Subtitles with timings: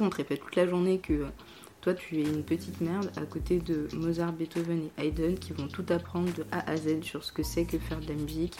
[0.00, 1.26] On te répète toute la journée que euh,
[1.80, 5.68] toi tu es une petite merde à côté de Mozart, Beethoven et Haydn qui vont
[5.68, 8.56] tout apprendre de A à Z sur ce que c'est que faire de la musique.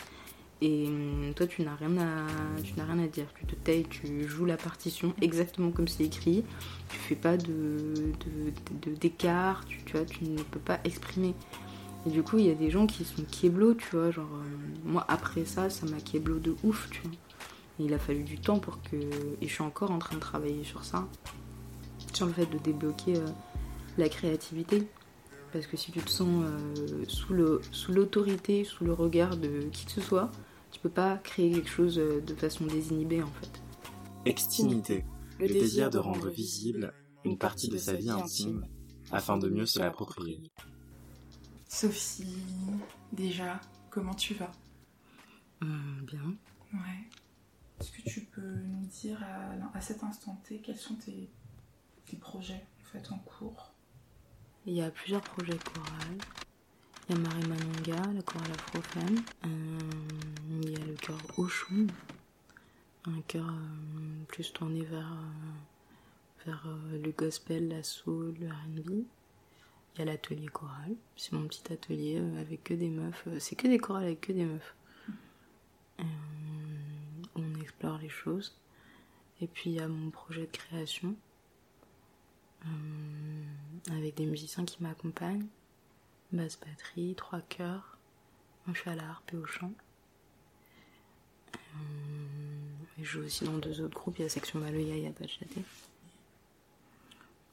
[0.62, 2.26] Et hum, toi tu n'as rien à
[2.62, 2.72] tu
[3.10, 3.26] dire.
[3.38, 6.44] Tu te tais, tu joues la partition exactement comme c'est écrit.
[6.88, 8.12] Tu fais pas de-
[9.00, 9.64] d'écart.
[9.66, 11.34] tu, tu vois, tu ne peux pas exprimer.
[12.06, 14.10] Et du coup, il y a des gens qui sont kieblo, tu vois.
[14.10, 17.10] Genre, euh, moi, après ça, ça m'a kieblo de ouf, tu vois.
[17.78, 18.96] Et il a fallu du temps pour que.
[18.96, 21.06] Et je suis encore en train de travailler sur ça.
[22.12, 23.26] Sur le fait de débloquer euh,
[23.98, 24.86] la créativité.
[25.52, 29.92] Parce que si tu te sens euh, sous l'autorité, sous, le regard de qui que
[29.92, 30.30] ce soit,
[30.70, 33.62] tu peux pas créer quelque chose de façon désinhibée, en fait.
[34.26, 35.04] Extimité,
[35.38, 36.92] le désir de rendre visible
[37.24, 38.66] une partie de sa vie intime
[39.10, 40.40] afin de mieux se l'approprier.
[41.68, 42.42] Sophie,
[43.12, 44.52] déjà, comment tu vas?
[45.62, 46.34] Hum, bien.
[46.72, 47.08] Ouais.
[47.80, 51.28] Est-ce que tu peux nous dire à, à cet instant T quels sont tes,
[52.06, 53.72] tes projets en fait en cours?
[54.64, 56.18] Il y a plusieurs projets chorales.
[57.08, 59.22] Il y a Marie Manonga, la chorale afro-femme.
[59.44, 59.78] Euh,
[60.62, 61.86] il y a le chœur Oshun,
[63.06, 69.04] un chœur euh, plus tourné vers, euh, vers euh, le gospel, la soul, le R&B.
[69.96, 73.24] Il y a l'atelier choral, c'est mon petit atelier euh, avec que des meufs.
[73.28, 74.74] Euh, C'est que des chorales avec que des meufs.
[76.00, 76.02] Euh,
[77.34, 78.58] on explore les choses.
[79.40, 81.14] Et puis il y a mon projet de création
[83.90, 85.46] avec des musiciens qui m'accompagnent.
[86.32, 87.96] Basse batterie, trois chœurs.
[88.66, 89.72] Je suis à la harpe et au chant.
[92.98, 95.62] Je joue aussi dans deux autres groupes, il y a Section Maloya et Apachaté.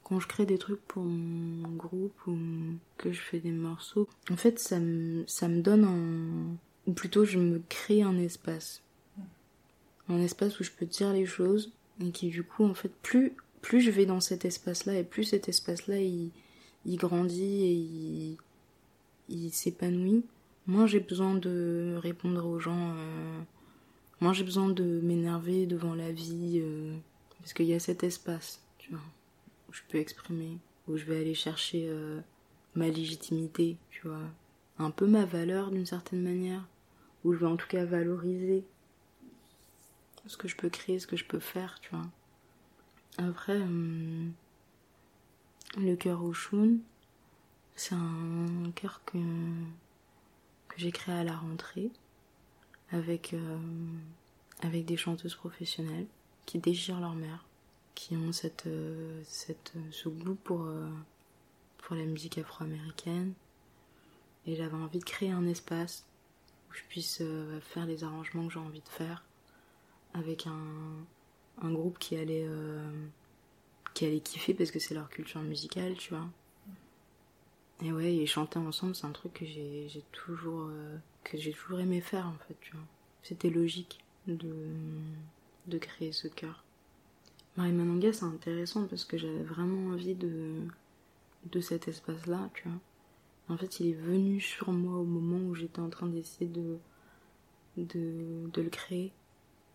[0.04, 2.38] Quand je crée des trucs pour mon groupe ou
[2.98, 6.58] que je fais des morceaux, en fait ça me, ça me donne un...
[6.86, 8.82] Ou plutôt je me crée un espace.
[10.10, 11.72] Un espace où je peux dire les choses
[12.02, 15.24] et qui du coup en fait plus plus je vais dans cet espace-là et plus
[15.24, 16.32] cet espace-là il,
[16.86, 18.38] il grandit et il,
[19.30, 20.24] il s'épanouit,
[20.68, 23.40] moins j'ai besoin de répondre aux gens, euh,
[24.20, 26.96] moins j'ai besoin de m'énerver devant la vie, euh,
[27.40, 29.02] parce qu'il y a cet espace, tu vois,
[29.74, 32.22] je peux exprimer, où je vais aller chercher euh,
[32.76, 34.22] ma légitimité, tu vois,
[34.78, 36.66] un peu ma valeur d'une certaine manière,
[37.24, 38.64] où je vais en tout cas valoriser
[40.28, 42.06] ce que je peux créer, ce que je peux faire, tu vois.
[43.18, 44.32] Après, hum,
[45.78, 46.80] le cœur choun,
[47.76, 49.18] c'est un cœur que,
[50.78, 51.92] j'ai créé à la rentrée
[52.94, 53.18] euh,
[54.62, 56.08] avec des chanteuses professionnelles
[56.46, 57.46] qui déchirent leur mère,
[57.96, 60.90] qui ont cette, euh, cette, ce goût pour, euh,
[61.78, 63.34] pour la musique afro-américaine.
[64.46, 66.06] Et j'avais envie de créer un espace
[66.70, 69.24] où je puisse euh, faire les arrangements que j'ai envie de faire
[70.14, 71.06] avec un,
[71.62, 73.08] un groupe qui allait euh,
[73.94, 76.28] qui allait kiffer parce que c'est leur culture musicale tu vois.
[77.84, 81.52] Et ouais et chanter ensemble c'est un truc que j'ai j'ai toujours euh, que j'ai
[81.52, 82.86] toujours aimé faire en fait tu vois.
[83.24, 84.38] C'était logique de
[85.68, 86.64] de créer ce chœur
[87.58, 92.80] Marie Manonga c'est intéressant parce que j'avais vraiment envie de cet espace là tu vois
[93.50, 96.80] en fait il est venu sur moi au moment où j'étais en train d'essayer de
[97.78, 99.12] le créer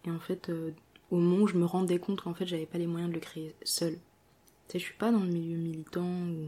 [0.05, 0.73] et en fait, euh,
[1.11, 3.21] au moment où je me rendais compte qu'en fait, j'avais pas les moyens de le
[3.21, 3.95] créer seule.
[4.69, 6.47] Tu sais, je suis pas dans le milieu militant où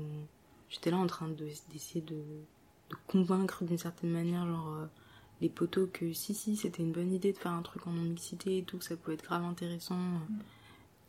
[0.69, 4.87] j'étais là en train de- d'essayer de, de convaincre d'une certaine manière, genre, euh,
[5.41, 8.59] les poteaux que si, si, c'était une bonne idée de faire un truc en non-mixité
[8.59, 9.99] et tout, que ça pouvait être grave intéressant.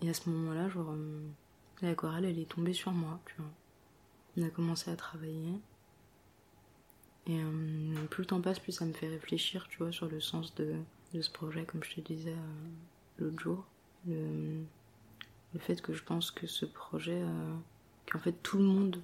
[0.01, 1.21] Et à ce moment-là, genre, euh,
[1.81, 3.51] l'aquarelle, elle est tombée sur moi, tu vois.
[4.37, 5.53] On a commencé à travailler.
[7.27, 10.19] Et euh, plus le temps passe, plus ça me fait réfléchir, tu vois, sur le
[10.19, 10.73] sens de,
[11.13, 12.69] de ce projet, comme je te disais euh,
[13.19, 13.65] l'autre jour.
[14.07, 14.63] Le,
[15.53, 17.53] le fait que je pense que ce projet, euh,
[18.11, 19.01] qu'en fait tout le monde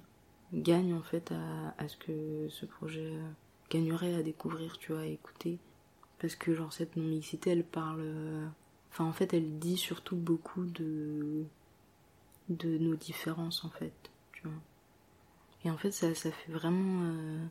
[0.52, 3.12] gagne en fait à, à ce que ce projet
[3.70, 5.58] gagnerait à découvrir, tu vois, à écouter.
[6.18, 8.50] Parce que genre cette non-mixité, elle parle...
[8.90, 11.44] Enfin en fait, elle dit surtout beaucoup de
[12.48, 13.92] de nos différences en fait,
[14.32, 14.52] tu vois.
[15.64, 17.02] Et en fait, ça, ça fait vraiment.
[17.04, 17.46] euh,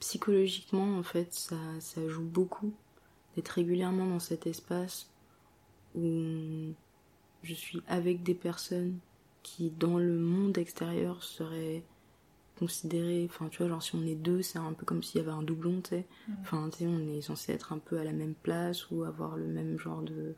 [0.00, 2.74] psychologiquement, en fait, ça, ça joue beaucoup
[3.34, 5.10] d'être régulièrement dans cet espace
[5.94, 6.74] où
[7.42, 8.98] je suis avec des personnes
[9.42, 11.82] qui, dans le monde extérieur, seraient
[12.58, 13.26] considérées.
[13.30, 15.32] Enfin, tu vois, genre, si on est deux, c'est un peu comme s'il y avait
[15.32, 16.06] un doublon, tu sais.
[16.42, 19.36] Enfin, tu sais, on est censé être un peu à la même place ou avoir
[19.36, 20.34] le même genre de.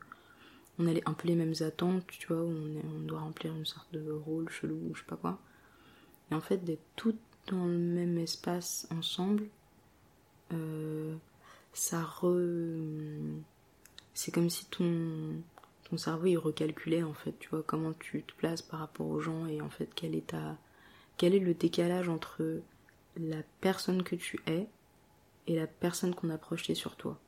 [0.79, 3.55] On a un peu les mêmes attentes, tu vois, où on, est- on doit remplir
[3.55, 5.39] une sorte de rôle chelou ou je sais pas quoi.
[6.31, 9.47] Et en fait, d'être toutes dans le même espace ensemble,
[10.53, 11.15] euh,
[11.73, 12.35] ça re.
[14.13, 15.41] C'est comme si ton,
[15.89, 19.19] ton cerveau il recalculait en fait, tu vois, comment tu te places par rapport aux
[19.19, 20.57] gens et en fait, quel est, ta,
[21.17, 22.61] quel est le décalage entre
[23.17, 24.67] la personne que tu es
[25.47, 27.19] et la personne qu'on a projetée sur toi?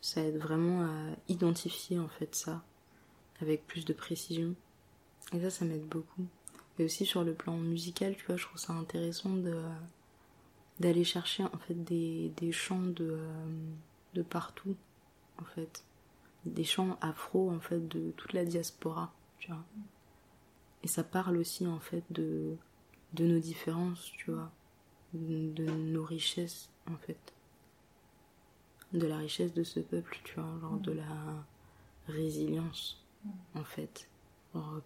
[0.00, 2.62] Ça aide vraiment à identifier en fait ça
[3.40, 4.54] avec plus de précision.
[5.32, 6.26] Et ça, ça m'aide beaucoup.
[6.78, 9.60] Et aussi sur le plan musical, tu vois, je trouve ça intéressant de
[10.78, 13.46] d'aller chercher en fait des, chants de, euh,
[14.14, 14.76] de partout,
[15.40, 15.84] en fait.
[16.44, 19.12] Des chants afro, en fait, de toute la diaspora.
[20.88, 22.56] Et ça parle aussi, en fait, de,
[23.12, 24.50] de nos différences, tu vois.
[25.12, 27.34] De, de nos richesses, en fait.
[28.94, 31.04] De la richesse de ce peuple, tu vois, genre de la
[32.06, 33.04] résilience,
[33.54, 34.08] en fait.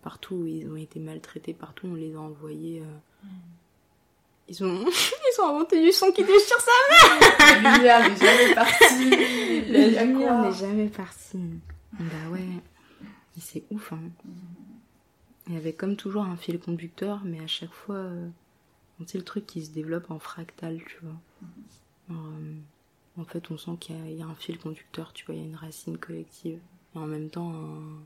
[0.03, 2.81] Partout où ils ont été maltraités, partout on les a envoyés.
[2.83, 3.27] euh,
[4.49, 6.73] Ils ont ils ont inventé du son qui déchire ça.
[7.63, 9.11] La lumière n'est jamais partie.
[9.71, 11.39] La lumière n'est jamais partie.
[11.93, 12.49] Bah ouais.
[13.39, 14.01] C'est ouf, hein.
[15.53, 18.29] Il y avait comme toujours un fil conducteur, mais à chaque fois, euh,
[19.07, 21.17] c'est le truc qui se développe en fractal, tu vois.
[22.11, 22.55] Genre, euh,
[23.19, 25.35] en fait, on sent qu'il y, a- il y a un fil conducteur, tu vois,
[25.35, 26.61] il y a une racine collective.
[26.95, 28.03] Et en même temps, un-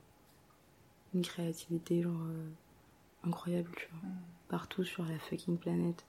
[1.14, 2.48] une créativité, genre, euh,
[3.24, 4.10] incroyable, tu vois.
[4.48, 6.04] Partout sur la fucking planète.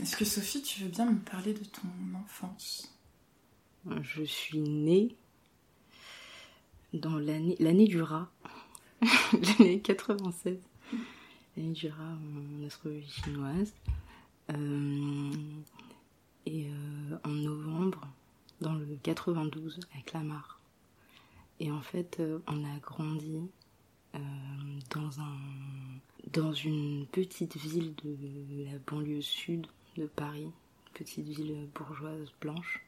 [0.00, 1.88] Est-ce que Sophie, tu veux bien me parler de ton
[2.24, 2.94] enfance?
[4.02, 5.16] Je suis née
[6.92, 8.30] dans l'année du rat,
[9.32, 10.58] l'année 96,
[11.56, 12.16] l'année du rat
[12.60, 13.72] en astrologie chinoise.
[14.50, 15.32] Euh,
[16.46, 18.00] et euh, en novembre,
[18.60, 20.58] dans le 92, à Clamart.
[21.60, 23.40] Et en fait, euh, on a grandi
[24.90, 25.36] dans, un,
[26.32, 29.66] dans une petite ville de la banlieue sud
[29.96, 30.50] de Paris,
[30.94, 32.82] petite ville bourgeoise blanche.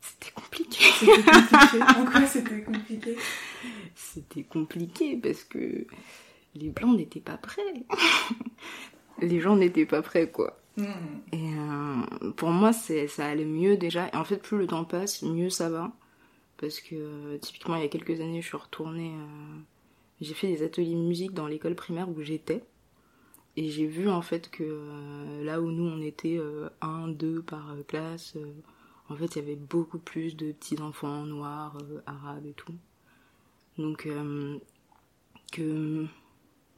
[0.00, 0.85] C'était compliqué.
[0.98, 1.80] C'était compliqué.
[1.96, 3.16] En quoi c'était compliqué?
[3.94, 5.86] C'était compliqué parce que
[6.54, 7.62] les blancs n'étaient pas prêts.
[9.20, 10.58] les gens n'étaient pas prêts, quoi.
[10.76, 10.84] Hmm.
[11.32, 14.08] Et euh, pour moi, ça allait mieux déjà.
[14.12, 15.92] Et en fait, plus le temps passe, mieux ça va.
[16.58, 19.12] Parce que euh, typiquement, il y a quelques années, je suis retournée.
[19.14, 19.58] euh,
[20.20, 22.64] j'ai fait des ateliers musique dans l'école primaire où j'étais.
[23.58, 26.38] Et j'ai vu en fait que euh, là où nous on était
[26.82, 28.36] un, deux par classe,
[29.08, 32.74] en fait il y avait beaucoup plus de petits enfants noirs, euh, arabes et tout.
[33.78, 34.58] Donc euh,
[35.52, 36.06] que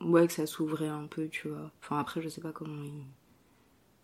[0.01, 1.71] ouais que ça s'ouvrait un peu, tu vois.
[1.83, 3.05] Enfin après je sais pas comment ils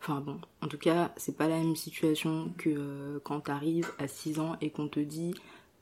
[0.00, 4.06] Enfin bon, en tout cas, c'est pas la même situation que euh, quand t'arrives à
[4.06, 5.34] 6 ans et qu'on te dit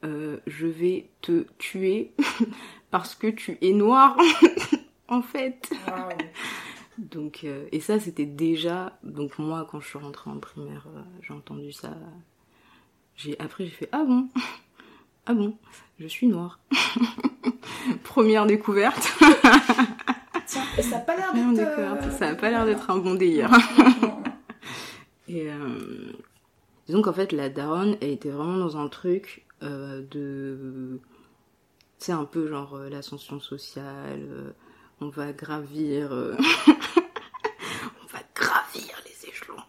[0.04, 2.12] euh, je vais te tuer
[2.92, 4.16] parce que tu es noir
[5.08, 5.72] en fait.
[6.98, 11.00] Donc euh, et ça c'était déjà donc moi quand je suis rentrée en primaire, euh,
[11.22, 11.96] j'ai entendu ça.
[13.16, 14.28] J'ai après j'ai fait ah bon?
[15.26, 15.56] Ah bon?
[16.00, 16.58] Je suis noire.
[18.02, 19.12] Première découverte.
[20.46, 21.78] Tiens, et ça a pas l'air d'être.
[21.78, 23.48] euh, Ça a pas l'air d'être un bon délire.
[25.28, 26.12] Et euh,
[26.88, 30.98] disons qu'en fait, la daronne, elle était vraiment dans un truc euh, de.
[31.98, 34.54] C'est un peu genre euh, l'ascension sociale,
[35.00, 36.12] on va gravir.
[36.12, 39.62] euh, on va gravir les échelons.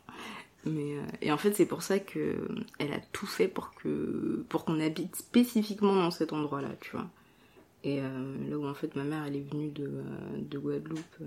[0.65, 2.47] Euh, et en fait, c'est pour ça que
[2.79, 7.07] elle a tout fait pour que pour qu'on habite spécifiquement dans cet endroit-là, tu vois.
[7.83, 10.01] Et euh, là où en fait ma mère, elle est venue de, euh,
[10.37, 11.17] de Guadeloupe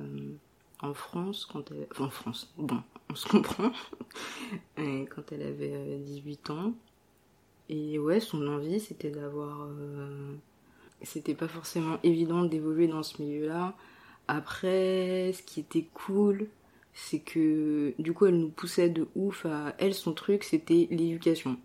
[0.81, 1.87] en France, quand elle...
[1.90, 3.73] enfin, en France, bon, on se comprend,
[4.76, 6.73] quand elle avait euh, 18 ans.
[7.69, 9.69] Et ouais, son envie, c'était d'avoir...
[11.02, 13.75] C'était pas forcément évident d'évoluer dans ce milieu-là.
[14.28, 16.47] Après, ce qui était cool,
[16.98, 19.74] c'est que du coup, elle nous poussait de ouf à...
[19.78, 21.58] Elle, son truc, c'était l'éducation.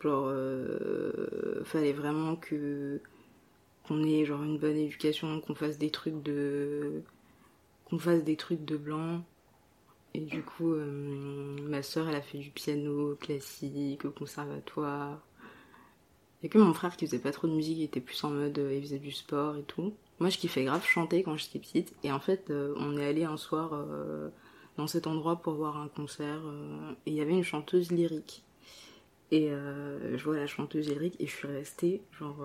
[0.00, 3.00] Genre, euh, fallait vraiment que
[3.84, 7.02] qu'on ait genre une bonne éducation, qu'on fasse des trucs de
[7.86, 9.24] qu'on fasse des trucs de blanc.
[10.12, 15.18] Et du coup, euh, ma soeur, elle a fait du piano classique au conservatoire.
[16.42, 18.22] Il y a que mon frère qui faisait pas trop de musique, il était plus
[18.22, 19.94] en mode, euh, il faisait du sport et tout.
[20.20, 23.24] moi je kiffais grave chanter quand j'étais petite et en fait euh, on est allé
[23.24, 23.72] un soir
[24.78, 28.42] dans cet endroit pour voir un concert euh, et il y avait une chanteuse lyrique.
[29.30, 32.42] Et je vois la chanteuse lyrique et je suis restée genre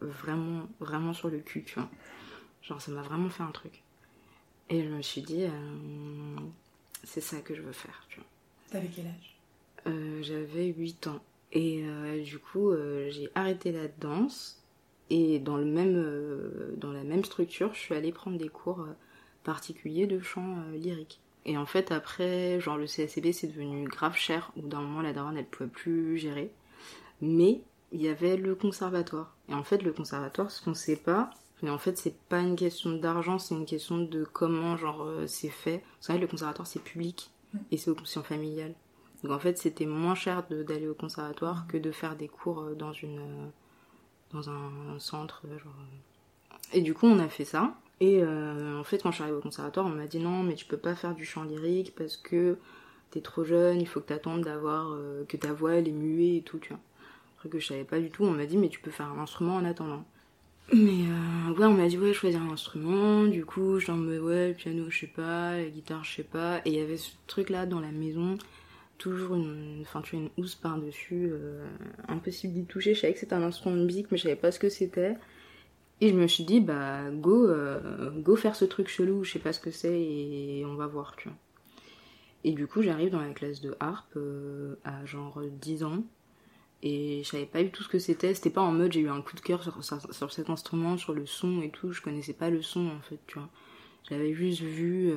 [0.00, 1.90] vraiment vraiment sur le cul tu vois.
[2.62, 3.82] Genre ça m'a vraiment fait un truc.
[4.68, 5.46] Et je me suis dit
[7.02, 8.28] c'est ça que je veux faire tu vois.
[8.70, 10.22] T'avais quel âge?
[10.22, 11.20] J'avais 8 ans.
[11.50, 11.82] Et
[12.24, 12.72] du coup
[13.08, 14.60] j'ai arrêté la danse
[15.10, 18.80] et dans, le même, euh, dans la même structure, je suis allée prendre des cours
[18.80, 18.96] euh,
[19.42, 21.20] particuliers de chant euh, lyrique.
[21.46, 25.12] Et en fait, après, genre le CSCB, c'est devenu grave cher, où d'un moment, la
[25.12, 26.52] daronne, elle pouvait plus gérer.
[27.20, 29.34] Mais il y avait le conservatoire.
[29.48, 31.30] Et en fait, le conservatoire, ce qu'on sait pas,
[31.62, 35.50] mais en fait, c'est pas une question d'argent, c'est une question de comment, genre, c'est
[35.50, 35.78] fait.
[35.78, 37.30] Vous savez, le conservatoire, c'est public
[37.70, 38.74] et c'est option familiale.
[39.22, 42.92] Donc en fait, c'était moins cher d'aller au conservatoire que de faire des cours dans
[42.92, 43.50] une
[44.32, 45.42] dans un, centre.
[45.58, 45.74] Genre...
[46.72, 47.74] Et du coup, on a fait ça.
[48.00, 50.54] Et euh, en fait, quand je suis arrivée au conservatoire, on m'a dit non, mais
[50.54, 52.56] tu peux pas faire du chant lyrique parce que
[53.10, 56.36] t'es trop jeune, il faut que t'attendes d'avoir euh, que ta voix elle est muée
[56.36, 56.80] et tout, tu vois.
[57.38, 58.24] Truc que je savais pas du tout.
[58.24, 60.04] On m'a dit mais tu peux faire un instrument en attendant.
[60.72, 63.24] Mais euh, ouais, on m'a dit ouais, choisir un instrument.
[63.24, 66.58] Du coup, je me ouais, le piano, je sais pas, la guitare, je sais pas.
[66.64, 68.38] Et il y avait ce truc là dans la maison
[69.00, 71.66] toujours une, enfin tu as une housse par-dessus, euh,
[72.06, 72.94] impossible d'y toucher.
[72.94, 75.16] Je savais que c'était un instrument de musique, mais je savais pas ce que c'était.
[76.00, 79.38] Et je me suis dit, bah go, euh, go faire ce truc chelou, je sais
[79.38, 81.36] pas ce que c'est et on va voir, tu vois.
[82.42, 86.02] Et du coup, j'arrive dans la classe de harpe euh, à genre 10 ans
[86.82, 88.34] et je savais pas du tout ce que c'était.
[88.34, 91.12] C'était pas en mode j'ai eu un coup de cœur sur, sur, cet instrument, sur
[91.12, 91.92] le son et tout.
[91.92, 93.50] Je connaissais pas le son en fait, tu vois.
[94.08, 95.12] J'avais juste vu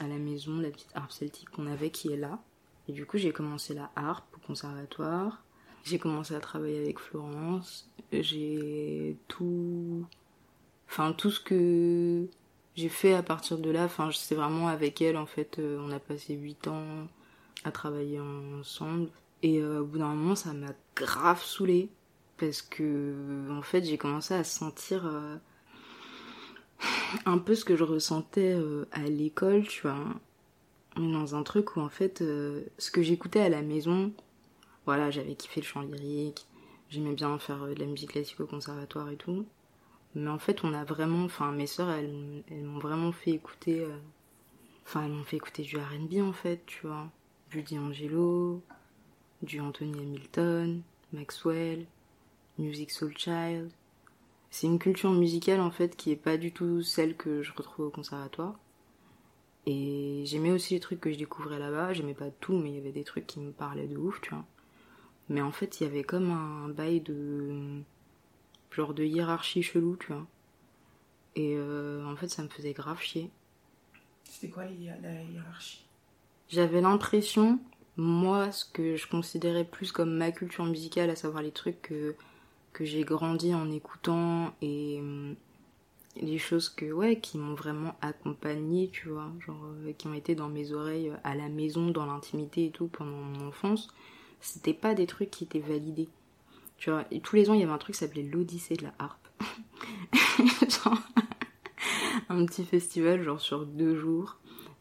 [0.00, 2.40] à la maison la petite harpe celtique qu'on avait qui est là.
[2.88, 5.43] Et du coup, j'ai commencé la harpe au conservatoire.
[5.84, 7.90] J'ai commencé à travailler avec Florence.
[8.10, 10.06] J'ai tout.
[10.88, 12.26] Enfin, tout ce que
[12.74, 15.58] j'ai fait à partir de là, enfin, c'est vraiment avec elle en fait.
[15.58, 17.06] Euh, on a passé 8 ans
[17.64, 19.10] à travailler ensemble.
[19.42, 21.90] Et euh, au bout d'un moment, ça m'a grave saoulée.
[22.38, 23.14] Parce que,
[23.50, 25.06] en fait, j'ai commencé à sentir.
[25.06, 25.36] Euh,
[27.26, 28.56] un peu ce que je ressentais
[28.92, 30.04] à l'école, tu vois.
[30.96, 34.12] Dans un truc où en fait, ce que j'écoutais à la maison,
[34.86, 36.46] voilà, j'avais kiffé le chant lyrique,
[36.90, 39.46] j'aimais bien faire euh, de la musique classique au conservatoire et tout.
[40.14, 43.84] Mais en fait, on a vraiment, enfin, mes sœurs, elles, m'ont vraiment fait écouter,
[44.86, 47.10] enfin, elles m'ont fait écouter du RB en fait, tu vois.
[47.50, 48.62] Du D'Angelo,
[49.42, 51.86] du Anthony Hamilton, Maxwell,
[52.58, 53.70] Music Soul Child.
[54.50, 57.86] C'est une culture musicale en fait qui est pas du tout celle que je retrouve
[57.86, 58.54] au conservatoire.
[59.66, 61.92] Et j'aimais aussi les trucs que je découvrais là-bas.
[61.92, 64.30] J'aimais pas tout, mais il y avait des trucs qui me parlaient de ouf, tu
[64.30, 64.44] vois.
[65.28, 67.82] Mais en fait, il y avait comme un bail de.
[68.70, 70.26] genre de hiérarchie chelou, tu vois.
[71.36, 73.30] Et euh, en fait, ça me faisait grave chier.
[74.24, 75.84] C'était quoi la hiérarchie?
[76.48, 77.58] J'avais l'impression,
[77.96, 82.14] moi, ce que je considérais plus comme ma culture musicale, à savoir les trucs que
[82.74, 85.36] que j'ai grandi en écoutant et hum,
[86.16, 90.34] les choses que ouais qui m'ont vraiment accompagnée tu vois genre euh, qui ont été
[90.34, 93.88] dans mes oreilles euh, à la maison dans l'intimité et tout pendant mon enfance
[94.44, 96.08] c'était pas des trucs qui étaient validés.
[96.76, 98.94] Tu vois tous les ans il y avait un truc qui s'appelait l'Odyssée de la
[98.98, 99.28] harpe.
[102.28, 104.36] Un petit festival genre sur deux jours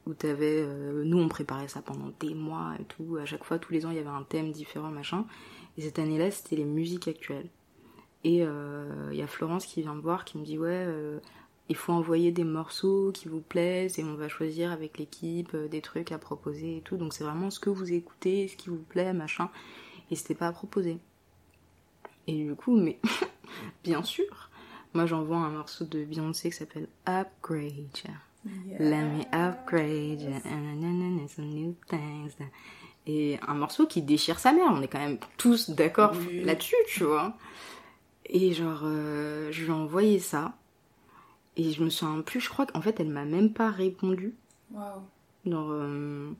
[0.05, 3.17] où t'avais euh, nous on préparait ça pendant des mois et tout.
[3.17, 5.25] À chaque fois tous les ans il y avait un thème différent machin.
[5.77, 7.49] Et cette année là c'était les musiques actuelles.
[8.25, 11.19] Et il euh, y a Florence qui vient me voir, qui me dit ouais, euh,
[11.69, 15.67] il faut envoyer des morceaux qui vous plaisent et on va choisir avec l'équipe euh,
[15.67, 16.97] des trucs à proposer et tout.
[16.97, 19.49] Donc c'est vraiment ce que vous écoutez, ce qui vous plaît, machin.
[20.11, 20.97] Et c'était pas à proposer.
[22.27, 22.99] Et du coup, mais
[23.83, 24.49] bien sûr,
[24.93, 27.87] moi j'envoie un morceau de Beyoncé qui s'appelle Upgrade.
[28.77, 30.19] Let me upgrade
[31.29, 32.35] some new things.
[33.05, 37.05] Et un morceau qui déchire sa mère, on est quand même tous d'accord là-dessus, tu
[37.05, 37.37] vois.
[38.25, 40.57] Et genre, euh, je lui ai envoyé ça.
[41.57, 44.33] Et je me souviens plus, je crois qu'en fait, elle m'a même pas répondu.
[44.71, 45.01] Waouh.
[45.45, 46.31] Genre, euh,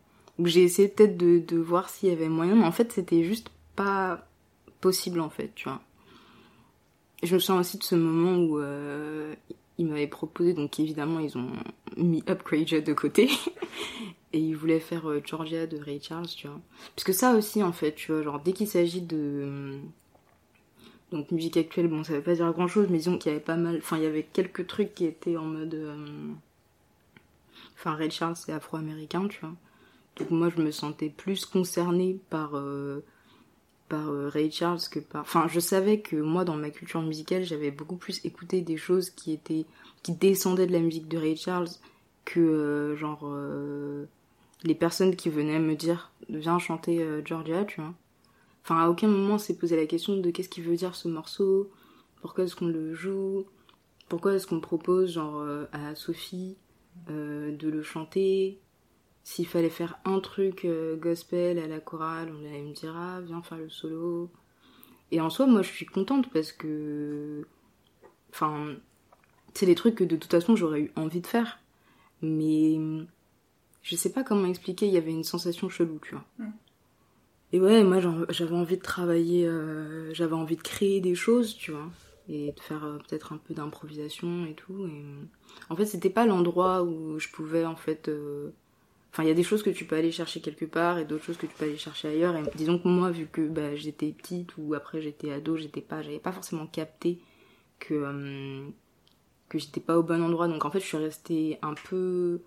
[0.44, 3.50] j'ai essayé peut-être de, de voir s'il y avait moyen, mais en fait, c'était juste
[3.76, 4.28] pas
[4.82, 5.82] possible, en fait, tu vois.
[7.22, 9.36] je me souviens aussi de ce moment où euh,
[9.78, 11.52] ils m'avaient proposé, donc évidemment, ils ont
[11.98, 13.30] mis Upgrade de côté.
[14.34, 16.60] et ils voulaient faire euh, Georgia de Ray Charles, tu vois.
[16.96, 19.80] Parce que ça aussi, en fait, tu vois, genre, dès qu'il s'agit de
[21.14, 23.44] donc musique actuelle, bon, ça veut pas dire grand chose, mais disons qu'il y avait
[23.44, 23.78] pas mal.
[23.78, 25.76] Enfin, il y avait quelques trucs qui étaient en mode.
[25.76, 25.96] Euh,
[27.76, 29.54] enfin, Red Charles, c'est afro-américain, tu vois.
[30.16, 33.04] Donc moi, je me sentais plus concernée par, euh,
[33.90, 35.22] par euh, Ray Charles que par.
[35.22, 39.12] Enfin, je savais que moi, dans ma culture musicale, j'avais beaucoup plus écouté des choses
[39.12, 39.66] qui étaient.
[40.02, 41.70] qui descendaient de la musique de Ray Charles
[42.26, 43.32] que, genre,
[44.64, 47.94] les personnes qui venaient me dire viens chanter Georgia, tu vois.
[48.64, 51.72] Enfin, à aucun moment s'est posé la question de qu'est-ce qu'il veut dire ce morceau,
[52.22, 53.46] pourquoi est-ce qu'on le joue,
[54.08, 56.56] pourquoi est-ce qu'on propose, genre, à Sophie
[57.08, 58.62] de le chanter,
[59.24, 63.22] s'il fallait faire un truc euh, gospel à la chorale, on allait me dire ah
[63.22, 64.30] viens faire le solo.
[65.12, 67.48] Et en soi, moi je suis contente parce que.
[68.32, 68.76] Enfin,
[69.54, 71.60] c'est des trucs que de toute façon j'aurais eu envie de faire.
[72.22, 72.80] Mais
[73.82, 76.26] je sais pas comment expliquer, il y avait une sensation chelou, tu vois.
[76.40, 76.52] Mm.
[77.54, 81.72] Et ouais, moi j'avais envie de travailler, euh, j'avais envie de créer des choses, tu
[81.72, 81.90] vois.
[82.28, 84.86] Et de faire euh, peut-être un peu d'improvisation et tout.
[84.88, 85.04] Et...
[85.70, 88.10] En fait, c'était pas l'endroit où je pouvais en fait
[89.14, 91.24] Enfin, il y a des choses que tu peux aller chercher quelque part et d'autres
[91.24, 92.36] choses que tu peux aller chercher ailleurs.
[92.36, 96.02] Et disons que moi, vu que bah, j'étais petite ou après j'étais ado, j'étais pas,
[96.02, 97.20] j'avais pas forcément capté
[97.78, 98.66] que euh,
[99.50, 100.48] que j'étais pas au bon endroit.
[100.48, 102.42] Donc en fait, je suis restée un peu,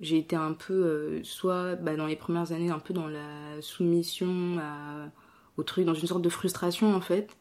[0.00, 3.60] j'ai été un peu, euh, soit bah, dans les premières années, un peu dans la
[3.60, 4.58] soumission
[5.56, 7.36] au truc, dans une sorte de frustration en fait.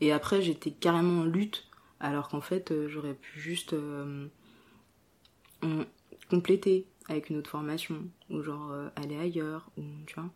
[0.00, 1.68] Et après, j'étais carrément en lutte,
[2.00, 3.74] alors qu'en fait, euh, j'aurais pu juste
[6.30, 10.30] compléter avec une autre formation ou genre euh, aller ailleurs ou tu vois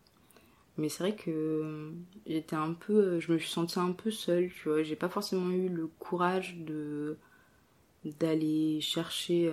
[0.77, 1.91] mais c'est vrai que euh,
[2.27, 5.09] j'étais un peu euh, je me suis sentie un peu seule tu vois j'ai pas
[5.09, 7.17] forcément eu le courage de
[8.19, 9.51] d'aller chercher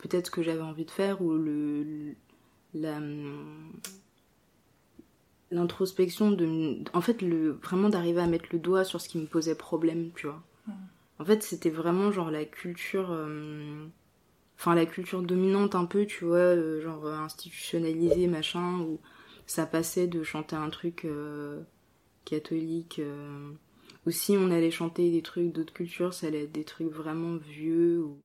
[0.00, 2.14] peut-être ce que j'avais envie de faire ou le
[2.74, 3.00] la
[5.50, 9.26] l'introspection de en fait le vraiment d'arriver à mettre le doigt sur ce qui me
[9.26, 10.72] posait problème tu vois mmh.
[11.18, 13.10] en fait c'était vraiment genre la culture
[14.60, 19.00] enfin la culture dominante un peu, tu vois, euh, genre euh, institutionnalisée, machin, où
[19.46, 21.62] ça passait de chanter un truc euh,
[22.26, 23.00] catholique.
[24.06, 27.36] ou si on allait chanter des trucs d'autres cultures, ça allait être des trucs vraiment
[27.36, 28.02] vieux.
[28.04, 28.18] Ou...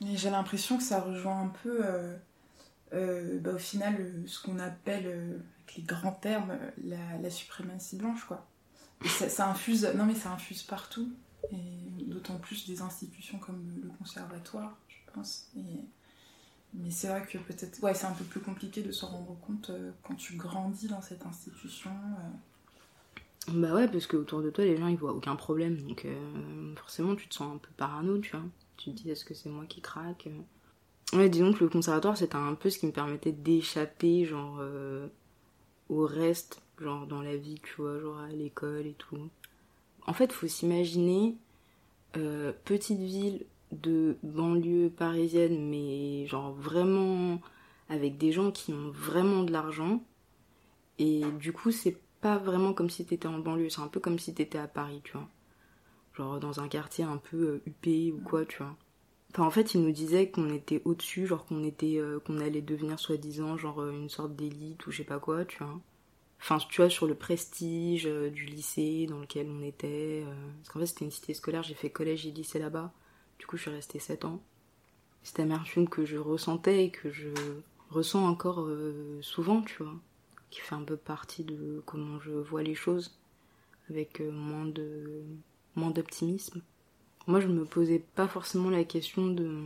[0.00, 1.84] j'ai l'impression que ça rejoint un peu,
[2.92, 8.46] bah, au final, ce qu'on appelle, avec les grands termes, la, suprématie blanche, quoi.
[9.04, 11.10] ça, infuse, non mais ça infuse partout,
[12.06, 14.76] d'autant plus des institutions comme le conservatoire
[15.12, 15.50] pense.
[16.74, 17.82] Mais c'est vrai que peut-être.
[17.82, 21.02] Ouais, c'est un peu plus compliqué de se rendre compte euh, quand tu grandis dans
[21.02, 21.90] cette institution.
[21.90, 23.52] Euh.
[23.52, 25.80] Bah ouais, parce que autour de toi, les gens ils voient aucun problème.
[25.82, 28.46] Donc euh, forcément, tu te sens un peu parano, tu vois.
[28.82, 30.26] Tu te dis, est-ce que c'est moi qui craque?
[31.12, 34.58] Ouais, disons que le conservatoire, c'était un peu ce qui me permettait d'échapper, genre,
[35.90, 39.18] au reste, genre dans la vie, tu vois, genre à l'école et tout.
[40.06, 41.36] En fait, faut s'imaginer,
[42.64, 47.38] petite ville de banlieue parisienne, mais genre vraiment
[47.90, 50.02] avec des gens qui ont vraiment de l'argent.
[50.98, 54.18] Et du coup, c'est pas vraiment comme si t'étais en banlieue, c'est un peu comme
[54.18, 55.28] si t'étais à Paris, tu vois.
[56.14, 58.76] Genre dans un quartier un peu euh, huppé ou quoi, tu vois.
[59.32, 62.62] Enfin, en fait, ils nous disaient qu'on était au-dessus, genre qu'on était, euh, qu'on allait
[62.62, 65.80] devenir soi-disant, genre euh, une sorte d'élite ou je sais pas quoi, tu vois.
[66.40, 70.24] Enfin, tu vois, sur le prestige du lycée dans lequel on était.
[70.56, 72.92] parce qu'en fait, c'était une cité scolaire, j'ai fait collège et lycée là-bas.
[73.38, 74.42] Du coup, je suis restée 7 ans.
[75.22, 77.28] Cette amertume que je ressentais et que je
[77.90, 78.66] ressens encore
[79.20, 79.94] souvent, tu vois,
[80.48, 83.20] qui fait un peu partie de comment je vois les choses,
[83.90, 85.22] avec moins de
[85.76, 86.62] moins d'optimisme.
[87.26, 89.62] Moi, je me posais pas forcément la question de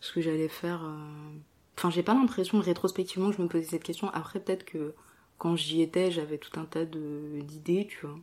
[0.00, 0.84] ce que j'allais faire.
[0.84, 1.38] Euh,
[1.78, 4.10] enfin, j'ai pas l'impression rétrospectivement que je me posais cette question.
[4.10, 4.94] Après, peut-être que
[5.38, 8.18] quand j'y étais, j'avais tout un tas d'idées, tu vois.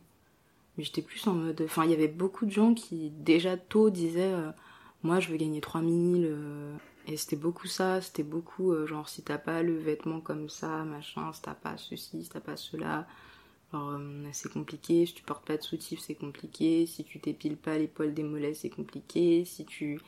[0.76, 1.62] Mais j'étais plus en mode.
[1.64, 4.52] Enfin, il y avait beaucoup de gens qui, déjà tôt, disaient euh,
[5.02, 6.26] Moi, je veux gagner 3000.
[6.30, 6.76] Euh,
[7.08, 8.00] et c'était beaucoup ça.
[8.00, 12.22] C'était beaucoup, genre, si t'as pas le vêtement comme ça, machin, si t'as pas ceci,
[12.22, 13.06] si t'as pas cela.
[13.72, 13.98] Alors,
[14.32, 15.06] c'est compliqué.
[15.06, 16.86] Si tu portes pas de soutif, c'est compliqué.
[16.86, 19.44] Si tu t'épiles pas les poils des mollets, c'est compliqué.
[19.44, 20.00] Si tu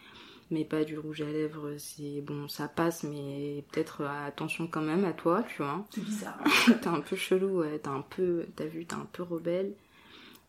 [0.50, 5.04] mets pas du rouge à lèvres, c'est bon, ça passe, mais peut-être attention quand même
[5.04, 5.84] à toi, tu vois.
[5.90, 6.38] C'est bizarre.
[6.82, 7.78] t'es un peu chelou, ouais.
[7.78, 9.74] T'as un peu, t'as vu, t'es un peu rebelle.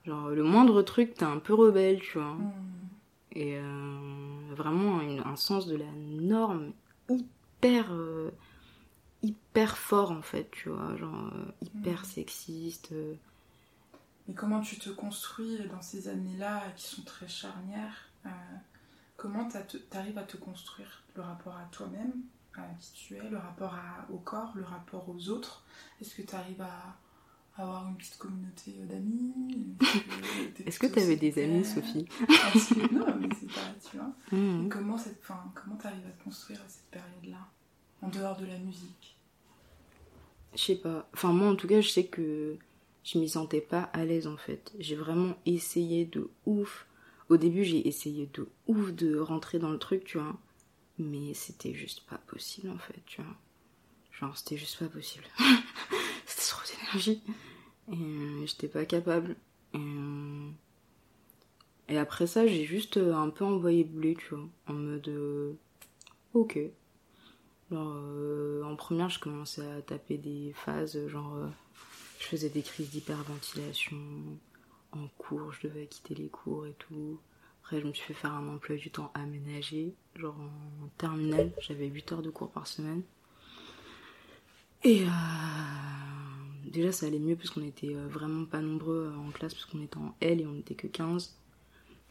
[0.06, 2.34] Genre, le moindre truc, t'es un peu rebelle, tu vois.
[2.34, 2.52] Hmm.
[3.32, 6.72] Et euh, vraiment un sens de la norme
[7.10, 8.32] hyper, euh,
[9.26, 10.96] hyper fort, en fait, tu vois.
[10.98, 12.06] Genre, euh, hyper hmm.
[12.06, 12.94] sexiste.
[14.28, 18.10] Mais comment tu te construis dans ces années-là qui sont très charnières
[19.18, 19.48] Comment
[19.90, 22.12] t'arrives à te construire le rapport à toi-même,
[22.56, 23.76] à qui tu es, le rapport
[24.10, 25.64] au corps, le rapport aux autres?
[26.02, 26.98] Est-ce que tu arrives à
[27.58, 29.78] avoir une petite communauté d'amis?
[30.66, 32.08] Est-ce que tu avais des amis, Sophie?
[32.92, 34.12] Non, mais c'est pas, tu vois.
[34.32, 34.70] Mmh.
[34.70, 34.98] Comment
[35.54, 37.48] comment t'arrives à te construire à cette période-là,
[38.02, 39.15] en dehors de la musique?
[40.56, 41.10] Je sais pas.
[41.14, 42.58] Enfin, moi, en tout cas, je sais que
[43.04, 44.74] je m'y sentais pas à l'aise en fait.
[44.80, 46.88] J'ai vraiment essayé de ouf.
[47.30, 50.38] Au début, j'ai essayé de ouf de rentrer dans le truc, tu vois.
[50.98, 53.36] Mais c'était juste pas possible en fait, tu vois.
[54.12, 55.26] Genre, c'était juste pas possible.
[56.26, 57.22] c'était trop d'énergie.
[57.92, 59.36] Et euh, j'étais pas capable.
[59.74, 60.50] Et, euh,
[61.90, 64.48] et, après ça, j'ai juste euh, un peu envoyé blé, tu vois.
[64.68, 65.58] En mode.
[66.34, 66.60] ok.
[67.72, 71.38] Genre, en première, je commençais à taper des phases, genre.
[72.20, 73.98] je faisais des crises d'hyperventilation.
[74.92, 77.20] En cours, je devais quitter les cours et tout.
[77.66, 79.96] Après, je me suis fait faire un emploi du temps aménagé.
[80.16, 83.02] Genre en terminale, j'avais 8 heures de cours par semaine.
[84.84, 85.08] Et euh,
[86.66, 89.66] déjà, ça allait mieux parce qu'on était euh, vraiment pas nombreux euh, en classe, parce
[89.66, 91.36] qu'on était en L et on n'était que 15.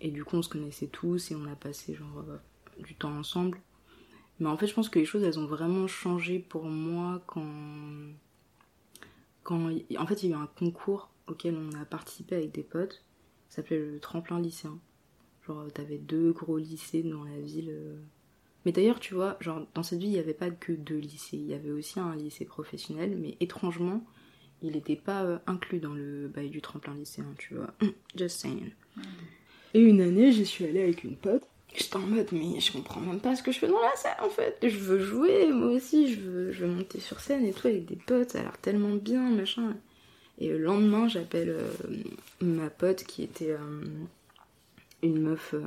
[0.01, 2.25] Et du coup, on se connaissait tous et on a passé genre
[2.81, 3.61] du temps ensemble.
[4.41, 7.47] Mais en fait, je pense que les choses, elles ont vraiment changé pour moi quand.
[9.43, 12.63] quand en fait, il y a eu un concours auquel on a participé avec des
[12.63, 13.05] potes.
[13.49, 14.79] Ça s'appelait le tremplin lycéen.
[15.47, 17.71] Genre, t'avais deux gros lycées dans la ville.
[17.71, 17.97] Euh.
[18.65, 21.37] Mais d'ailleurs, tu vois, genre, dans cette ville, il n'y avait pas que deux lycées.
[21.37, 24.05] Il y avait aussi un lycée professionnel, mais étrangement,
[24.63, 27.75] il n'était pas euh, inclus dans le bail du tremplin lycéen, tu vois.
[28.17, 28.71] Just saying.
[29.75, 31.47] Et une année, j'y suis allée avec une pote.
[31.75, 34.17] J'étais en mode, mais je comprends même pas ce que je fais dans la salle
[34.23, 34.57] en fait.
[34.63, 37.85] Je veux jouer, moi aussi, je veux, je veux monter sur scène et tout avec
[37.85, 39.75] des potes, ça a l'air tellement bien, machin.
[40.39, 41.71] Et le lendemain, j'appelle euh,
[42.41, 43.57] ma pote qui était
[45.03, 45.61] une meuf euh,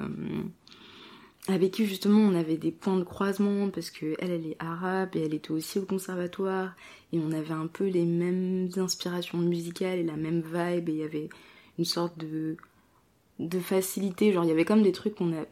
[1.48, 5.16] avec qui justement on avait des points de croisement parce que elle elle est arabe
[5.16, 6.76] et elle était aussi au conservatoire
[7.14, 10.98] et on avait un peu les mêmes inspirations musicales et la même vibe et il
[10.98, 11.30] y avait
[11.78, 12.58] une sorte de
[13.40, 15.46] de facilité genre il y avait comme des trucs qu'on a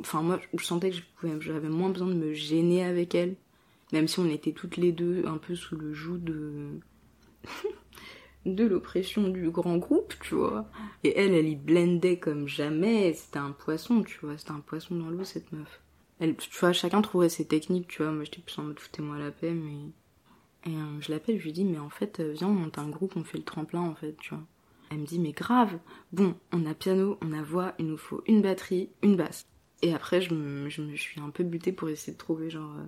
[0.00, 3.34] enfin moi je sentais que j'avais moins besoin de me gêner avec elle
[3.92, 6.68] même si on était toutes les deux un peu sous le joug de
[8.46, 10.68] de l'oppression du grand groupe, tu vois.
[11.02, 13.12] Et elle, elle y blendait comme jamais.
[13.14, 14.36] C'était un poisson, tu vois.
[14.36, 15.80] C'était un poisson dans l'eau, cette meuf.
[16.20, 18.12] Elle, tu vois, chacun trouvait ses techniques, tu vois.
[18.12, 19.76] Moi, j'étais plus en mode foutez-moi la paix, mais.
[20.66, 22.88] Et euh, je l'appelle, je lui dis, mais en fait, euh, viens, on monte un
[22.88, 24.44] groupe, on fait le tremplin, en fait, tu vois.
[24.90, 25.78] Elle me dit, mais grave.
[26.12, 29.46] Bon, on a piano, on a voix, il nous faut une batterie, une basse.
[29.82, 32.74] Et après, je me, je me suis un peu butée pour essayer de trouver, genre,
[32.78, 32.86] euh,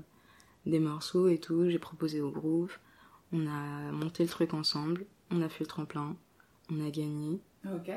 [0.67, 1.69] des morceaux et tout.
[1.69, 2.73] J'ai proposé au groupe.
[3.33, 6.17] On a monté le truc ensemble on a fait le tremplin,
[6.71, 7.41] on a gagné.
[7.65, 7.91] Ok.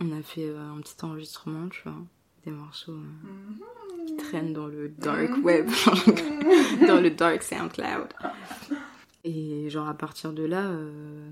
[0.00, 1.98] On a fait euh, un petit enregistrement, tu vois,
[2.44, 5.44] des morceaux euh, qui traînent dans le dark mhm.
[5.44, 5.68] web,
[6.86, 8.08] dans le dark SoundCloud.
[9.24, 11.28] Et genre à partir de là, euh,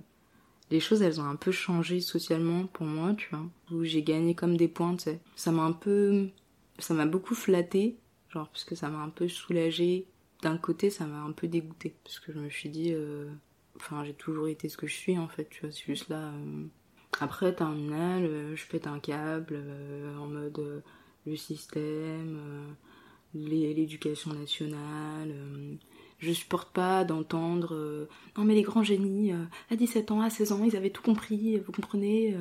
[0.70, 4.35] les choses elles ont un peu changé socialement pour moi, tu vois, où j'ai gagné
[4.35, 5.20] comme des points, tu sais.
[5.37, 6.28] Ça m'a un peu,
[6.78, 7.96] ça m'a beaucoup flatté,
[8.31, 10.07] genre parce que ça m'a un peu soulagé.
[10.42, 12.94] D'un côté, ça m'a un peu dégoûté parce que je me suis dit
[13.76, 16.33] Enfin, j'ai toujours été ce que je suis en fait, tu vois, c'est juste là.
[16.33, 16.66] Euh...
[17.20, 20.81] Après, terminal, euh, je pète un câble euh, en mode euh,
[21.26, 22.38] le système,
[23.35, 25.35] l'éducation nationale.
[26.18, 29.33] Je supporte pas d'entendre non mais les grands génies
[29.70, 32.37] à 17 ans, à 16 ans, ils avaient tout compris, vous comprenez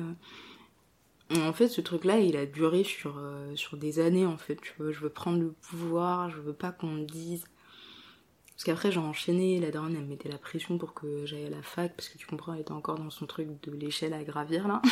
[1.36, 3.20] en fait, ce truc-là, il a duré sur,
[3.74, 4.58] des années, en fait.
[4.78, 7.44] Je veux prendre le pouvoir, je veux pas qu'on me dise
[8.58, 11.48] parce qu'après, j'ai enchaîné, la daronne, elle me mettait la pression pour que j'aille à
[11.48, 14.24] la fac, parce que tu comprends, elle était encore dans son truc de l'échelle à
[14.24, 14.82] gravir, là.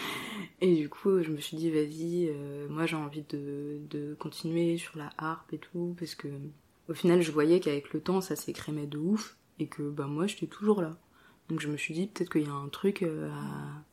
[0.60, 4.78] et du coup, je me suis dit, vas-y, euh, moi j'ai envie de, de, continuer
[4.78, 6.26] sur la harpe et tout, parce que
[6.88, 10.26] au final, je voyais qu'avec le temps, ça s'écrémait de ouf, et que bah moi,
[10.26, 10.96] j'étais toujours là.
[11.48, 13.84] Donc je me suis dit, peut-être qu'il y a un truc euh, à...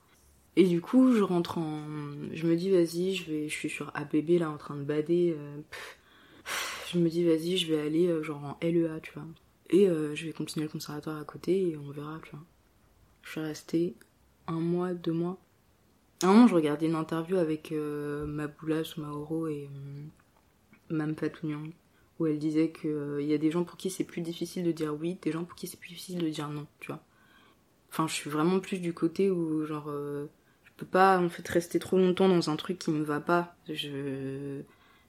[0.57, 1.83] Et du coup, je rentre en...
[2.33, 3.49] Je me dis, vas-y, je vais...
[3.49, 5.35] Je suis sur ABB, là, en train de bader.
[5.37, 5.61] Euh,
[6.91, 9.25] je me dis vas-y je vais aller euh, genre en LEA tu vois
[9.69, 12.43] et je vais continuer le conservatoire à côté et on verra tu vois
[13.21, 13.95] je suis restée
[14.47, 15.37] un mois deux mois
[16.23, 21.15] à un moment je regardais une interview avec euh, Maboula Soumaoro et euh, Mam
[22.21, 24.71] où elle disait qu'il il y a des gens pour qui c'est plus difficile de
[24.71, 27.03] dire oui des gens pour qui c'est plus difficile de dire non tu vois.
[27.89, 31.79] Enfin je suis vraiment plus du côté où genre je peux pas en fait rester
[31.79, 33.55] trop longtemps dans un truc qui me va pas.
[33.69, 34.61] Je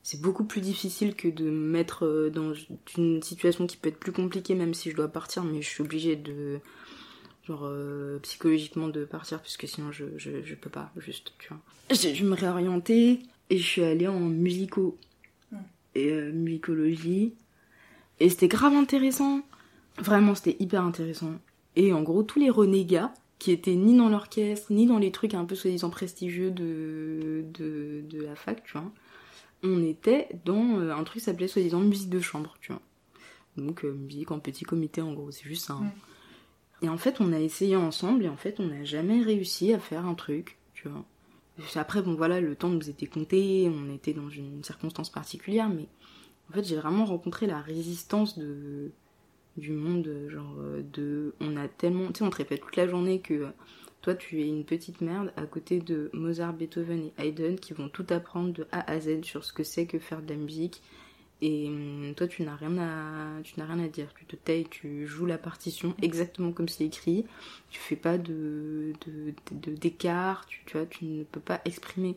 [0.02, 2.52] c'est beaucoup plus difficile que de me mettre euh, dans
[2.96, 5.82] une situation qui peut être plus compliquée même si je dois partir mais je suis
[5.82, 6.58] obligée de
[7.46, 11.60] genre euh, psychologiquement de partir puisque sinon je, je, je peux pas juste tu vois.
[11.90, 13.20] Je, me réorientais
[13.50, 14.98] et je suis allée en musico
[15.94, 17.34] et euh, musicologie
[18.20, 19.42] et c'était grave intéressant.
[19.98, 21.32] Vraiment c'était hyper intéressant.
[21.76, 25.34] Et en gros tous les renégats qui étaient ni dans l'orchestre ni dans les trucs
[25.34, 28.92] un peu soi-disant prestigieux de, de, de la fac tu vois
[29.62, 32.82] on était dans euh, un truc qui s'appelait soi-disant musique de chambre, tu vois.
[33.56, 35.92] Donc euh, musique en petit comité en gros, c'est juste un...
[36.80, 39.78] Et en fait, on a essayé ensemble et en fait, on n'a jamais réussi à
[39.78, 41.04] faire un truc, tu vois.
[41.74, 45.88] Après, bon voilà, le temps nous était compté, on était dans une circonstance particulière, mais
[46.50, 48.90] en fait, j'ai vraiment rencontré la résistance de
[49.58, 50.56] du monde, genre
[50.94, 53.48] de, on a tellement, tu sais, on te répète toute la journée que
[54.02, 57.88] toi, tu es une petite merde à côté de Mozart, Beethoven et Haydn qui vont
[57.88, 60.82] tout apprendre de A à Z sur ce que c'est que faire de la musique
[61.44, 64.14] et hum, toi, tu n'as rien à, tu n'as rien à dire.
[64.14, 67.26] Tu te tais, tu joues la partition exactement comme c'est écrit.
[67.68, 68.92] Tu fais pas de,
[69.50, 70.46] d'écart.
[70.46, 72.16] Tu, tu vois, tu ne peux pas exprimer.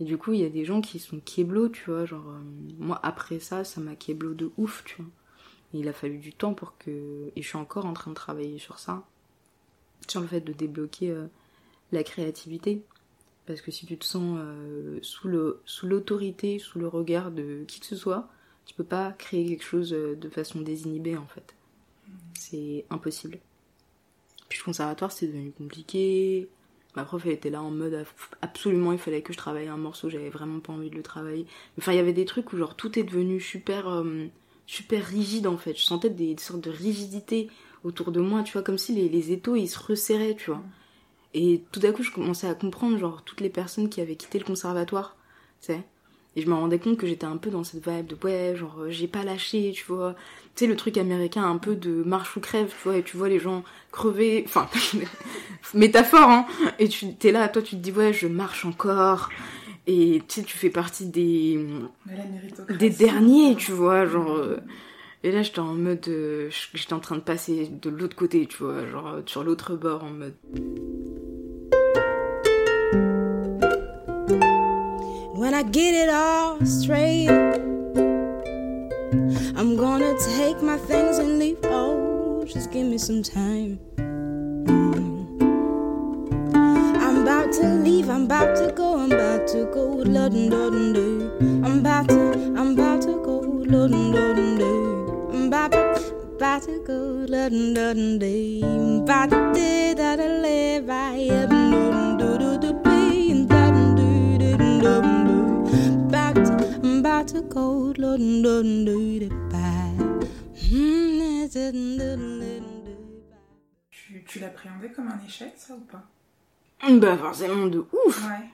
[0.00, 2.06] Et du coup, il y a des gens qui sont kéblo, tu vois.
[2.06, 5.10] Genre, hum, moi, après ça, ça m'a kéblo de ouf, tu vois.
[5.74, 8.58] il a fallu du temps pour que, et je suis encore en train de travailler
[8.58, 9.04] sur ça.
[10.08, 11.26] Sur le fait de débloquer euh,
[11.92, 12.82] la créativité.
[13.44, 17.64] Parce que si tu te sens euh, sous, le, sous l'autorité, sous le regard de
[17.68, 18.30] qui que ce soit,
[18.66, 21.54] tu peux pas créer quelque chose euh, de façon désinhibée en fait.
[22.34, 23.38] C'est impossible.
[24.48, 26.48] Puis le conservatoire c'est devenu compliqué.
[26.96, 28.04] Ma prof elle était là en mode
[28.42, 31.46] absolument il fallait que je travaille un morceau, j'avais vraiment pas envie de le travailler.
[31.78, 34.26] Enfin il y avait des trucs où genre tout est devenu super euh,
[34.66, 35.76] super rigide en fait.
[35.76, 37.48] Je sentais des, sortes de rigidité
[37.84, 40.62] autour de moi, tu vois, comme si les, les étaux ils se resserraient, tu vois.
[41.34, 44.38] Et tout d'un coup je commençais à comprendre genre toutes les personnes qui avaient quitté
[44.40, 45.16] le conservatoire,
[45.60, 45.84] tu sais
[46.36, 48.76] et je me rendais compte que j'étais un peu dans cette vibe de ouais, genre
[48.80, 50.14] euh, j'ai pas lâché, tu vois.
[50.54, 53.16] Tu sais, le truc américain un peu de marche ou crève, tu vois, et tu
[53.16, 54.68] vois les gens crever, enfin,
[55.74, 56.46] métaphore, hein.
[56.78, 59.30] Et tu t'es là, toi tu te dis ouais, je marche encore.
[59.86, 61.58] Et tu sais, tu fais partie des.
[62.78, 64.36] des derniers, tu vois, genre.
[64.36, 64.58] Euh,
[65.22, 66.06] et là, j'étais en mode.
[66.08, 70.04] Euh, j'étais en train de passer de l'autre côté, tu vois, genre sur l'autre bord,
[70.04, 70.34] en mode.
[75.36, 77.28] When I get it all straight,
[79.54, 81.58] I'm gonna take my things and leave.
[81.64, 83.78] Oh, just give me some time.
[83.96, 85.42] Mm.
[86.96, 91.30] I'm about to leave, I'm about to go, I'm about to go, London, London,
[91.62, 97.26] I'm about to, I'm about to go, London, London, I'm about to, about to go,
[97.28, 99.46] London, London, I'm about to,
[113.90, 116.04] Tu, tu l'appréhendais comme un échec, ça ou pas?
[116.90, 118.46] Bah forcément de ouf Ouais.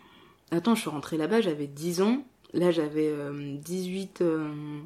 [0.51, 2.25] Attends, je suis rentrée là-bas, j'avais 10 ans.
[2.53, 4.21] Là, j'avais 18...
[4.21, 4.81] Euh, euh,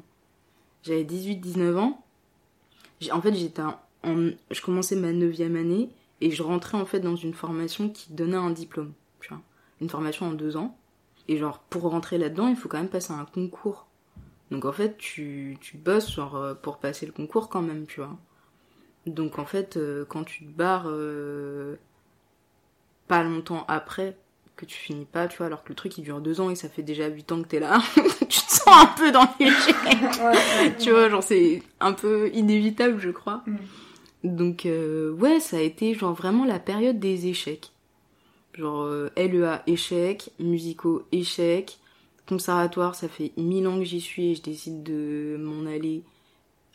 [0.83, 2.03] j'avais 18-19 ans.
[3.11, 3.77] En fait, j'étais en,
[4.51, 5.89] je commençais ma 9 année
[6.21, 8.93] et je rentrais en fait dans une formation qui donnait un diplôme.
[9.21, 9.41] Tu vois.
[9.81, 10.77] Une formation en deux ans.
[11.27, 13.86] Et genre, pour rentrer là-dedans, il faut quand même passer un concours.
[14.51, 17.99] Donc en fait, tu, tu bosses genre, euh, pour passer le concours quand même, tu
[17.99, 18.17] vois.
[19.05, 21.75] Donc en fait, euh, quand tu te barres euh,
[23.07, 24.17] pas longtemps après
[24.55, 26.55] que tu finis pas, tu vois, alors que le truc il dure deux ans et
[26.55, 29.75] ça fait déjà huit ans que t'es là, tu te sens un peu dans l'échec.
[30.79, 33.43] tu vois, genre c'est un peu inévitable, je crois.
[33.45, 33.57] Mm.
[34.23, 37.71] Donc ouais, ça a été genre vraiment la période des échecs.
[38.57, 41.77] Genre euh, LEA échec, musicaux échec,
[42.27, 46.03] conservatoire ça fait mille ans que j'y suis et je décide de m'en aller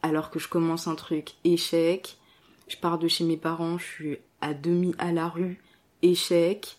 [0.02, 2.18] alors que je commence un truc échec.
[2.68, 5.62] Je pars de chez mes parents, je suis à demi à la rue,
[6.02, 6.78] échec.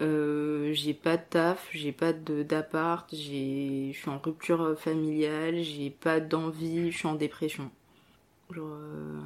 [0.00, 6.18] Euh, j'ai pas de taf, j'ai pas d'appart, je suis en rupture familiale, j'ai pas
[6.18, 7.70] d'envie, je suis en dépression.
[8.56, 9.20] Euh...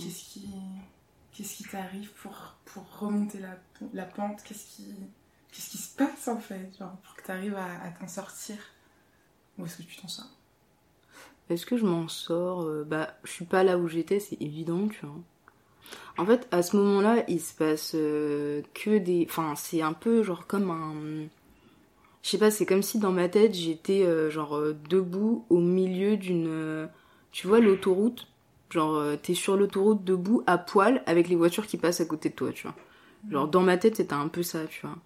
[0.00, 0.48] Qu'est-ce qui
[1.42, 2.34] qui t'arrive pour,
[2.98, 3.38] remonter
[3.92, 4.42] la, pente?
[5.58, 8.56] Qu'est-ce qui se passe en fait pour que tu arrives à, t'en sortir?
[9.58, 10.30] Où est-ce que tu t'en sors?
[11.50, 14.86] Est-ce que je m'en sors euh, Bah, je suis pas là où j'étais, c'est évident,
[14.86, 15.16] tu vois.
[16.16, 19.26] En fait, à ce moment-là, il se passe euh, que des.
[19.28, 21.26] Enfin, c'est un peu genre comme un.
[22.22, 26.16] Je sais pas, c'est comme si dans ma tête j'étais euh, genre debout au milieu
[26.16, 26.88] d'une.
[27.32, 28.28] Tu vois l'autoroute?
[28.70, 32.34] Genre, t'es sur l'autoroute debout, à poil, avec les voitures qui passent à côté de
[32.34, 32.76] toi, tu vois.
[33.30, 34.98] Genre, dans ma tête, c'était un peu ça, tu vois.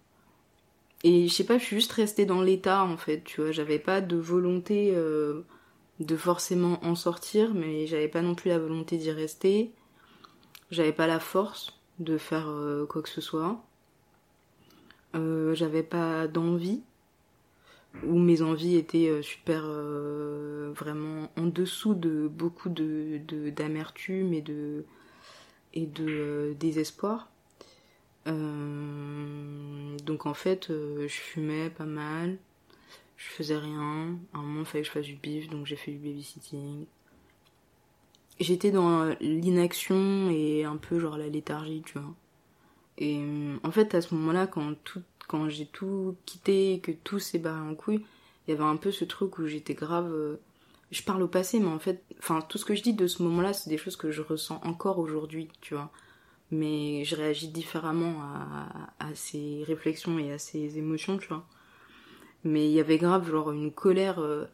[1.05, 3.51] Et je sais pas, je suis juste restée dans l'état, en fait, tu vois.
[3.51, 5.43] J'avais pas de volonté euh,
[6.01, 9.73] de forcément en sortir, mais j'avais pas non plus la volonté d'y rester.
[10.71, 13.63] J'avais pas la force de faire euh, quoi que ce soit.
[15.15, 16.83] j'avais pas d'envie
[18.05, 24.43] où mes envies étaient euh, super euh, vraiment en dessous de beaucoup de d'amertume et
[24.43, 24.85] de
[25.75, 26.55] de
[28.27, 32.39] euh, donc en fait je fumais pas mal
[33.17, 35.77] je faisais rien à un moment il fallait que je fasse du bif donc j'ai
[35.77, 36.87] fait du babysitting
[38.41, 42.15] j'étais dans l'inaction et un peu genre la léthargie, tu vois.
[42.99, 44.75] Et euh, en fait, à ce moment-là, quand
[45.29, 48.05] quand j'ai tout quitté, que tout s'est barré en couille,
[48.47, 50.13] il y avait un peu ce truc où j'étais grave.
[50.13, 50.41] euh,
[50.91, 53.23] je parle au passé, mais en fait, enfin, tout ce que je dis de ce
[53.23, 55.91] moment-là, c'est des choses que je ressens encore aujourd'hui, tu vois.
[56.53, 58.23] Mais je réagis différemment
[59.01, 61.47] à, ces réflexions et à ces émotions, tu vois.
[62.45, 64.45] Mais il y avait grave, genre, une colère euh,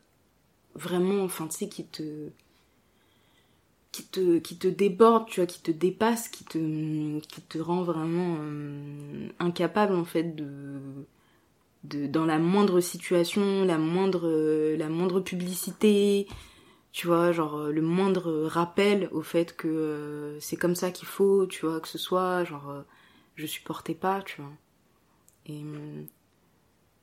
[0.74, 2.30] vraiment, enfin, tu sais, qui te
[4.68, 10.46] déborde, tu vois, qui te dépasse, qui te, rend vraiment euh, incapable en fait de,
[11.82, 16.28] dans la moindre situation, la moindre publicité,
[16.98, 21.06] tu vois, genre euh, le moindre rappel au fait que euh, c'est comme ça qu'il
[21.06, 22.82] faut, tu vois, que ce soit, genre, euh,
[23.36, 24.50] je supportais pas, tu vois.
[25.46, 25.60] Et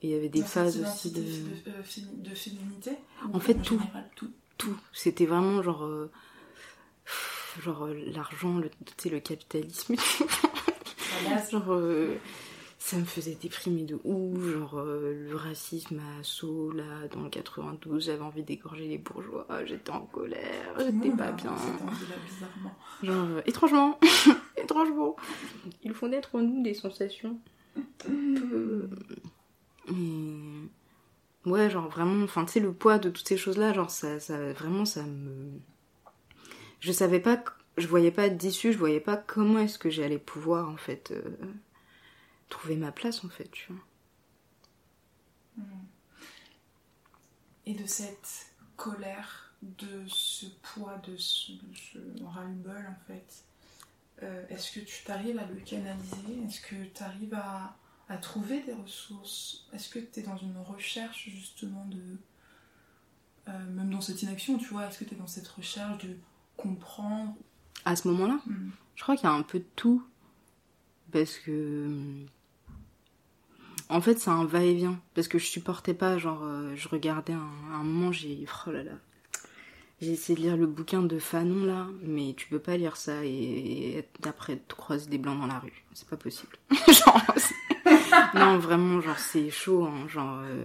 [0.02, 2.92] et il y avait des Dans phases aussi de de, de féminité
[3.32, 3.80] En fait, En tout.
[3.80, 4.32] général, tout?
[4.58, 4.78] tout.
[4.92, 5.86] C'était vraiment genre.
[5.86, 6.12] euh,
[7.62, 8.70] genre l'argent, le,
[9.10, 9.96] le capitalisme.
[11.52, 11.72] Genre.
[12.86, 14.44] Euh, ça me faisait déprimer de ouf.
[14.44, 19.48] Genre euh, le racisme à Sceaux, là, dans le 92, j'avais envie d'égorger les bourgeois.
[19.66, 21.56] J'étais en colère, j'étais pas bien.
[23.04, 24.00] Genre, euh, étrangement,
[24.58, 25.16] étrangement,
[25.84, 27.38] ils font naître en nous des sensations
[27.78, 28.90] un peu.
[29.92, 30.70] Mais.
[31.46, 34.54] Ouais, genre vraiment, enfin, tu sais, le poids de toutes ces choses-là, genre, ça, ça,
[34.54, 35.52] vraiment, ça me.
[36.80, 37.44] Je savais pas,
[37.78, 41.22] je voyais pas d'issue, je voyais pas comment est-ce que j'allais pouvoir, en fait, euh,
[42.50, 43.82] trouver ma place, en fait, tu vois.
[47.66, 53.44] Et de cette colère, de ce poids, de ce, de ce ras-le-bol en fait,
[54.22, 56.44] euh, est-ce que tu t'arrives à le canaliser?
[56.46, 57.76] Est-ce que tu arrives à,
[58.10, 59.66] à trouver des ressources?
[59.74, 62.18] Est-ce que tu es dans une recherche justement de...
[63.48, 66.18] euh, même dans cette inaction, tu vois, est-ce que tu es dans cette recherche de
[66.58, 67.34] comprendre?
[67.86, 68.70] À ce moment-là, Hmm.
[68.96, 70.06] Je crois qu'il y a un peu de tout.
[71.12, 71.88] Parce que.
[73.90, 75.00] En fait, c'est un va-et-vient.
[75.14, 78.46] Parce que je supportais pas, genre, euh, je regardais un, un moment, j'ai.
[78.68, 78.94] Oh là là.
[80.02, 83.24] J'ai essayé de lire le bouquin de Fanon, là, mais tu peux pas lire ça
[83.24, 83.30] et,
[84.00, 85.86] et après te croiser des blancs dans la rue.
[85.94, 86.58] C'est pas possible.
[86.88, 87.22] genre,
[88.34, 90.40] non, vraiment, genre, c'est chaud, hein, genre.
[90.44, 90.64] euh,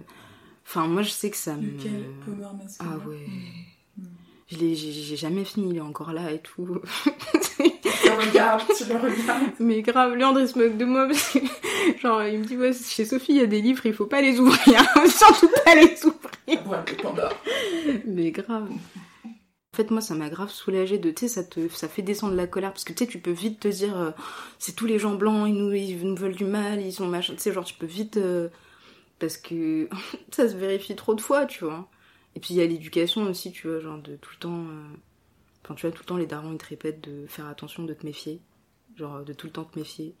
[0.65, 1.61] Enfin, moi, je sais que ça me.
[2.79, 3.25] Ah ouais.
[4.49, 6.81] Je l'ai- J'ai j'ai jamais fini, il est encore là et tout.
[8.01, 9.51] Tu le regardes, tu le regardes.
[9.59, 11.39] Mais grave, Léandre il se moque de moi parce que,
[12.01, 14.21] genre, il me dit, ouais, chez Sophie, il y a des livres, il faut pas
[14.21, 14.81] les ouvrir.
[15.07, 16.67] Surtout pas les ouvrir.
[16.67, 18.01] Ouais.
[18.05, 18.69] Mais grave.
[19.73, 22.35] En fait, moi, ça m'a grave soulagée de, tu sais, ça te, ça fait descendre
[22.35, 24.11] la colère parce que, tu sais, tu peux vite te dire, euh,
[24.59, 27.33] c'est tous les gens blancs, ils nous, ils nous veulent du mal, ils sont machin,
[27.35, 28.49] tu sais, genre, tu peux vite, euh,
[29.19, 29.87] parce que
[30.31, 31.87] ça se vérifie trop de fois, tu vois.
[32.35, 34.97] Et puis, il y a l'éducation aussi, tu vois, genre, de tout le temps, euh,
[35.63, 37.93] enfin, tu vois, tout le temps, les darons, ils te répètent de faire attention, de
[37.93, 38.41] te méfier.
[38.95, 40.15] Genre, de tout le temps te méfier.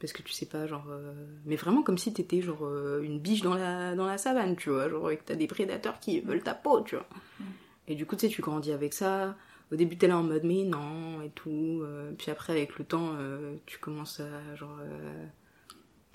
[0.00, 0.86] Parce que tu sais pas, genre.
[0.90, 1.12] euh,
[1.46, 4.70] Mais vraiment comme si t'étais, genre, euh, une biche dans la, dans la savane, tu
[4.70, 4.88] vois.
[4.88, 7.06] Genre, et que t'as des prédateurs qui veulent ta peau, tu vois.
[7.88, 9.36] Et du coup, tu sais, tu grandis avec ça.
[9.72, 11.80] Au début, t'es là en mode, mais non, et tout.
[11.84, 13.12] euh, puis après, avec le temps,
[13.66, 14.76] tu commences à, genre.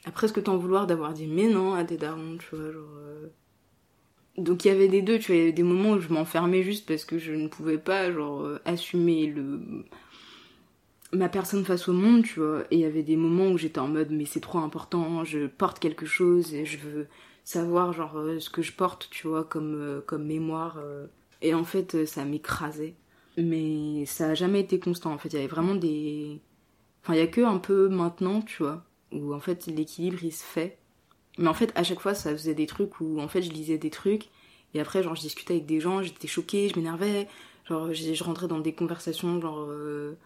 [0.06, 2.90] à presque t'en vouloir d'avoir dit, mais non, à tes darons, tu vois, genre.
[4.38, 6.10] Donc il y avait des deux, tu vois, il y avait des moments où je
[6.10, 9.86] m'enfermais juste parce que je ne pouvais pas, genre, euh, assumer le
[11.14, 12.64] ma personne face au monde, tu vois.
[12.70, 15.48] Et il y avait des moments où j'étais en mode, mais c'est trop important, je
[15.48, 17.08] porte quelque chose et je veux
[17.44, 20.80] savoir, genre, euh, ce que je porte, tu vois, comme, euh, comme mémoire.
[21.42, 22.96] Et en fait, ça m'écrasait.
[23.38, 25.30] Mais ça a jamais été constant, en fait.
[25.30, 26.40] Il y avait vraiment des.
[27.04, 30.32] Enfin, il y a que un peu maintenant, tu vois, où en fait l'équilibre il
[30.34, 30.78] se fait.
[31.38, 33.78] Mais en fait, à chaque fois, ça faisait des trucs où en fait je lisais
[33.78, 34.30] des trucs
[34.74, 37.28] et après, genre, je discutais avec des gens, j'étais choquée, je m'énervais.
[37.66, 39.60] Genre, je, rentrais dans des conversations, genre.
[39.70, 40.18] euh,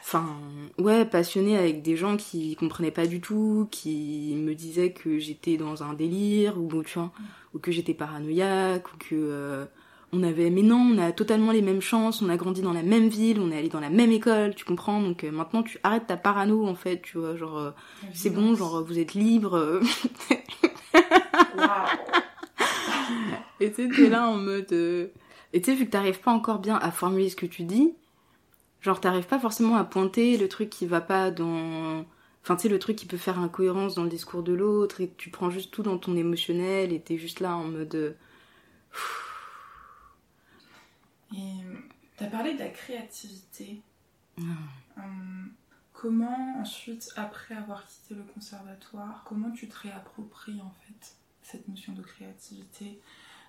[0.00, 0.36] Enfin,
[0.78, 5.56] ouais, passionnée avec des gens qui comprenaient pas du tout, qui me disaient que j'étais
[5.56, 7.12] dans un délire, ou tu vois,
[7.54, 9.14] ou que j'étais paranoïaque, ou que.
[9.14, 9.64] euh,
[10.12, 12.82] on avait, mais non, on a totalement les mêmes chances, on a grandi dans la
[12.82, 15.78] même ville, on est allé dans la même école, tu comprends Donc euh, maintenant tu
[15.82, 17.70] arrêtes ta parano en fait, tu vois, genre euh,
[18.12, 19.56] c'est bon, genre vous êtes libre.
[19.56, 19.80] euh.
[23.60, 24.72] Et tu t'es là en mode.
[24.72, 25.08] euh,
[25.52, 27.94] Et tu sais, vu que t'arrives pas encore bien à formuler ce que tu dis,
[28.82, 32.04] genre t'arrives pas forcément à pointer le truc qui va pas dans.
[32.44, 35.12] Enfin, tu sais, le truc qui peut faire incohérence dans le discours de l'autre, et
[35.18, 37.94] tu prends juste tout dans ton émotionnel, et t'es juste là en mode.
[37.94, 38.12] euh,
[41.34, 41.64] Et
[42.16, 43.80] tu as parlé de la créativité.
[44.38, 44.42] Ah.
[44.98, 45.52] Hum,
[45.92, 51.92] comment ensuite, après avoir quitté le conservatoire, comment tu te réappropries en fait cette notion
[51.92, 53.00] de créativité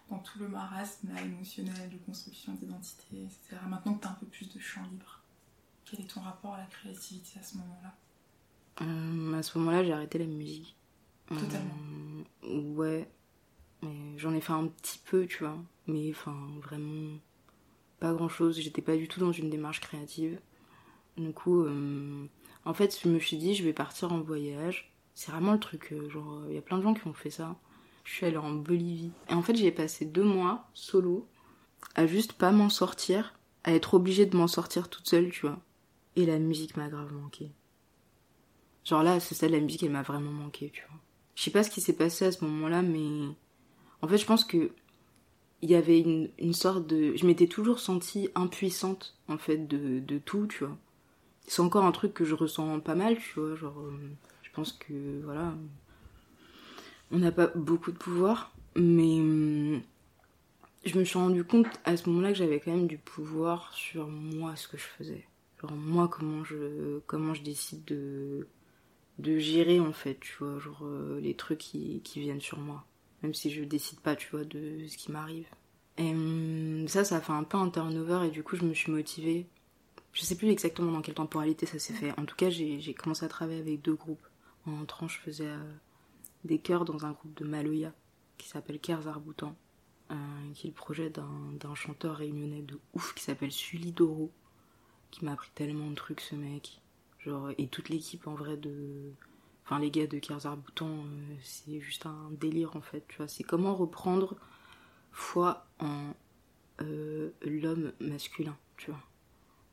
[0.10, 3.58] dans tout le marasme émotionnel de construction d'identité, etc.
[3.70, 5.22] Maintenant que tu as un peu plus de champ libre,
[5.86, 7.94] quel est ton rapport à la créativité à ce moment-là?
[8.82, 10.76] Euh, À ce moment-là, j'ai arrêté la musique.
[11.28, 11.78] Totalement.
[12.44, 13.10] Euh, ouais,
[14.18, 15.58] j'en ai fait un petit peu, tu vois.
[15.88, 17.18] Mais enfin, vraiment,
[18.04, 18.60] pas grand-chose.
[18.60, 20.38] J'étais pas du tout dans une démarche créative.
[21.16, 22.26] Du coup, euh,
[22.66, 24.92] en fait, je me suis dit, je vais partir en voyage.
[25.16, 27.56] C'est vraiment le truc, genre, il y a plein de gens qui ont fait ça.
[28.04, 29.14] Je suis allée en Bolivie.
[29.30, 31.26] Et en fait, j'ai passé deux mois solo
[31.96, 35.60] à juste pas m'en sortir, à être obligée de m'en sortir toute seule, tu vois.
[36.18, 37.52] Et la musique m'a grave manqué.
[38.84, 41.00] Genre là, c'est ça, la musique, elle m'a vraiment manqué, tu vois.
[41.36, 43.34] Je sais pas ce qui s'est passé à ce moment-là, mais
[44.02, 44.72] en fait, je pense que
[45.64, 47.16] il y avait une, une sorte de.
[47.16, 50.78] Je m'étais toujours sentie impuissante, en fait, de, de tout, tu vois.
[51.48, 53.56] C'est encore un truc que je ressens pas mal, tu vois.
[53.56, 53.98] Genre, euh,
[54.44, 55.56] je pense que, voilà.
[57.12, 59.82] On n'a pas beaucoup de pouvoir, mais hum,
[60.84, 64.08] je me suis rendu compte à ce moment-là que j'avais quand même du pouvoir sur
[64.10, 65.26] moi, ce que je faisais.
[65.72, 68.48] Moi, comment je, comment je décide de
[69.20, 72.84] de gérer en fait, tu vois, genre euh, les trucs qui, qui, viennent sur moi.
[73.24, 75.48] Même si je décide pas, tu vois, de ce qui m'arrive.
[75.98, 78.74] Et hum, ça, ça a fait un peu un turnover et du coup je me
[78.74, 79.48] suis motivée.
[80.12, 82.12] Je sais plus exactement dans quelle temporalité ça s'est fait.
[82.20, 84.26] En tout cas, j'ai commencé à travailler avec deux groupes.
[84.68, 85.74] En entrant, je faisais euh,
[86.44, 87.94] des chœurs dans un groupe de Maloya
[88.38, 89.56] qui s'appelle Kers Arboutan,
[90.12, 90.16] euh,
[90.54, 94.32] qui est le projet d'un chanteur réunionnais de ouf qui s'appelle Sully Doro,
[95.10, 96.80] qui m'a appris tellement de trucs ce mec
[97.20, 99.14] Genre, et toute l'équipe en vrai de.
[99.66, 103.28] Enfin, les gars de Kerzar Bouton, euh, c'est juste un délire en fait, tu vois.
[103.28, 104.36] C'est comment reprendre
[105.12, 106.14] foi en
[106.82, 109.00] euh, l'homme masculin, tu vois.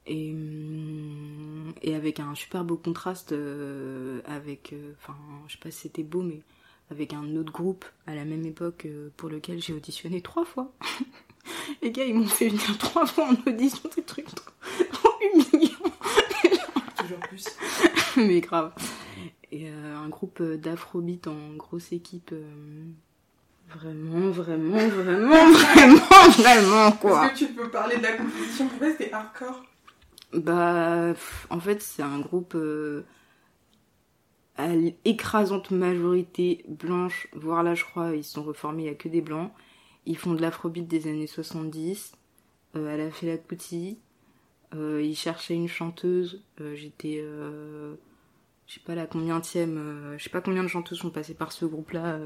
[0.07, 4.74] Et, hum, et avec un super beau contraste euh, avec.
[4.99, 5.16] Enfin,
[5.49, 6.41] je sais pas si c'était beau, mais
[6.91, 8.86] avec un autre groupe à la même époque
[9.16, 10.72] pour lequel j'ai auditionné trois fois.
[11.82, 14.28] les gars, ils m'ont fait venir trois fois en audition, des trucs
[14.93, 15.70] trop, humiliants.
[18.16, 18.72] mais grave.
[19.53, 22.30] Et euh, un groupe d'afrobeat en grosse équipe.
[22.32, 22.84] Euh,
[23.68, 27.26] vraiment, vraiment, vraiment, vraiment, vraiment, quoi.
[27.26, 29.62] Est-ce que tu peux parler de la composition Pourquoi c'était hardcore?
[30.32, 31.14] Bah,
[31.51, 33.05] en fait, c'est un groupe euh,
[34.57, 39.09] à l'écrasante majorité blanche, voire là, je crois, ils sont reformés, il n'y a que
[39.09, 39.51] des blancs.
[40.07, 42.12] Ils font de l'afrobeat des années 70.
[42.74, 43.98] elle a fait la Kuti.
[44.74, 46.42] Euh, il cherchait une chanteuse.
[46.61, 47.94] Euh, j'étais, euh,
[48.70, 52.20] je sais pas la je sais pas combien de chanteuses sont passées par ce groupe-là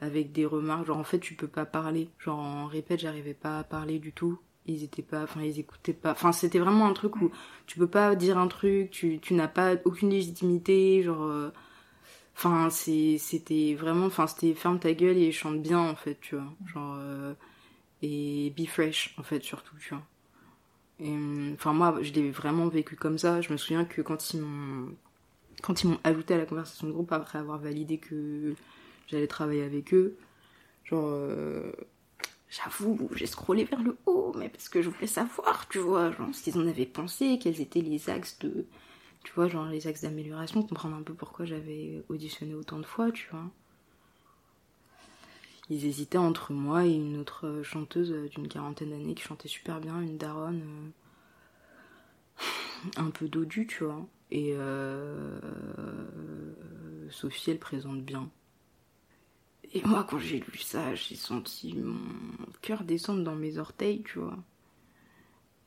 [0.00, 0.86] avec des remarques.
[0.86, 2.08] Genre en fait tu peux pas parler.
[2.18, 4.38] Genre en répète j'arrivais pas à parler du tout.
[4.66, 6.12] Ils étaient pas, enfin ils écoutaient pas.
[6.12, 7.30] Enfin c'était vraiment un truc où
[7.66, 11.02] tu peux pas dire un truc, tu, tu n'as pas aucune légitimité.
[11.02, 11.52] Genre
[12.34, 16.46] Enfin, c'était vraiment, enfin, c'était ferme ta gueule et chante bien, en fait, tu vois.
[16.66, 16.96] Genre,
[18.02, 20.04] et be fresh, en fait, surtout, tu vois.
[21.54, 23.40] Enfin, moi, je l'ai vraiment vécu comme ça.
[23.40, 24.94] Je me souviens que quand ils m'ont,
[25.62, 28.54] quand ils m'ont ajouté à la conversation de groupe après avoir validé que
[29.08, 30.16] j'allais travailler avec eux,
[30.84, 31.72] genre, euh,
[32.50, 36.34] j'avoue, j'ai scrollé vers le haut, mais parce que je voulais savoir, tu vois, genre,
[36.34, 38.66] ce qu'ils en avaient pensé, quels étaient les axes de,
[39.24, 43.10] tu vois, genre, les axes d'amélioration, comprendre un peu pourquoi j'avais auditionné autant de fois,
[43.12, 43.50] tu vois
[45.70, 50.00] ils hésitaient entre moi et une autre chanteuse d'une quarantaine d'années qui chantait super bien,
[50.00, 50.62] une daronne
[52.38, 54.06] euh, un peu dodue, tu vois.
[54.30, 55.40] Et euh,
[57.10, 58.30] Sophie, elle présente bien.
[59.74, 64.18] Et moi, quand j'ai lu ça, j'ai senti mon cœur descendre dans mes orteils, tu
[64.18, 64.38] vois.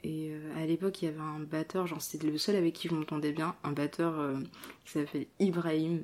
[0.03, 2.87] Et euh, à l'époque, il y avait un batteur, genre c'était le seul avec qui
[2.87, 4.39] je m'entendais bien, un batteur
[4.85, 6.03] qui s'appelait Ibrahim,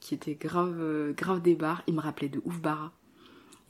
[0.00, 1.82] qui était grave, grave des bars.
[1.86, 2.92] Il me rappelait de Ouf Bara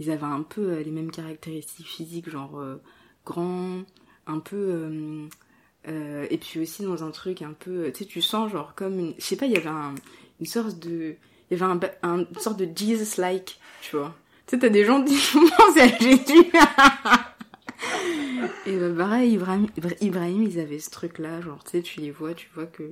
[0.00, 2.82] ils avaient un peu euh, les mêmes caractéristiques physiques, genre euh,
[3.24, 3.82] grand,
[4.26, 5.28] un peu.
[5.88, 7.90] Euh, et puis aussi dans un truc un peu.
[7.92, 9.14] Tu sais, tu sens genre comme une.
[9.18, 9.70] Je sais pas, il y avait
[10.40, 11.16] une sorte de.
[11.50, 11.72] Il y avait
[12.02, 14.14] un, une sorte de Jesus-like, tu vois.
[14.46, 15.14] Tu sais, t'as des gens qui
[15.56, 16.52] pensent à Jésus.
[18.66, 19.66] et bah, pareil, Ibrahim,
[20.00, 22.84] Ibrahim, ils avaient ce truc-là, genre, tu sais, tu les vois, tu vois que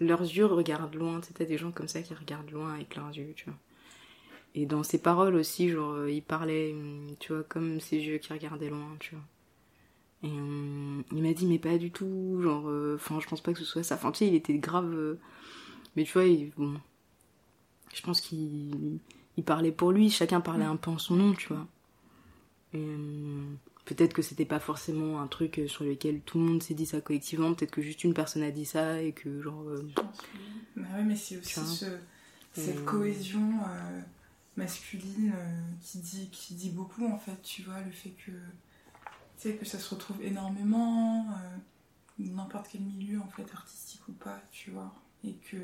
[0.00, 1.20] leurs yeux regardent loin.
[1.20, 3.58] Tu sais, t'as des gens comme ça qui regardent loin avec leurs yeux, tu vois.
[4.54, 8.18] Et dans ses paroles aussi, genre, euh, il parlait, hum, tu vois, comme ses yeux
[8.18, 9.24] qui regardaient loin, tu vois.
[10.26, 13.52] Et hum, il m'a dit, mais pas du tout, genre, euh, enfin, je pense pas
[13.52, 13.94] que ce soit ça.
[13.94, 14.92] Enfin, tu sais, il était grave.
[14.92, 15.20] Euh,
[15.94, 16.24] mais tu vois,
[16.56, 16.80] bon.
[17.94, 18.98] Je pense qu'il
[19.36, 21.66] il parlait pour lui, chacun parlait un peu en son nom, tu vois.
[23.84, 27.00] Peut-être que c'était pas forcément un truc sur lequel tout le monde s'est dit ça
[27.00, 29.64] collectivement, peut-être que juste une personne a dit ça et que, genre.
[30.76, 31.86] Bah oui, mais c'est aussi ce,
[32.52, 33.60] cette cohésion
[34.56, 35.32] masculine
[35.80, 38.32] qui, dit, qui dit beaucoup en fait, tu vois, le fait que,
[39.38, 41.26] tu sais, que ça se retrouve énormément,
[42.18, 45.58] n'importe quel milieu en fait, artistique ou pas, tu vois, et que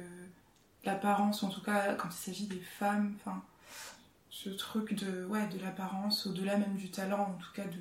[0.84, 3.42] l'apparence, en tout cas quand il s'agit des femmes, enfin,
[4.30, 7.78] ce truc de, ouais, de l'apparence, au-delà même du talent, en tout cas de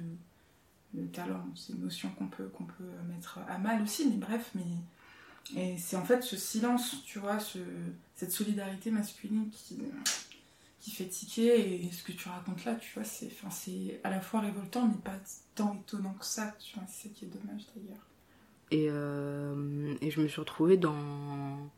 [0.93, 4.51] le talent, c'est une notion qu'on peut, qu'on peut mettre à mal aussi, mais bref,
[4.55, 4.65] mais
[5.55, 7.59] et c'est en fait ce silence, tu vois, ce,
[8.15, 9.77] cette solidarité masculine qui,
[10.81, 14.09] qui fait tiquer, et ce que tu racontes là, tu vois, c'est, enfin, c'est à
[14.09, 15.17] la fois révoltant, mais pas
[15.55, 18.01] tant étonnant que ça, tu vois, c'est ça qui est dommage d'ailleurs.
[18.71, 21.69] Et, euh, et je me suis retrouvée dans,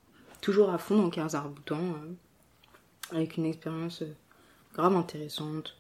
[0.42, 2.16] toujours à fond dans 15 arboutants, hein,
[3.12, 4.04] avec une expérience
[4.74, 5.78] grave intéressante,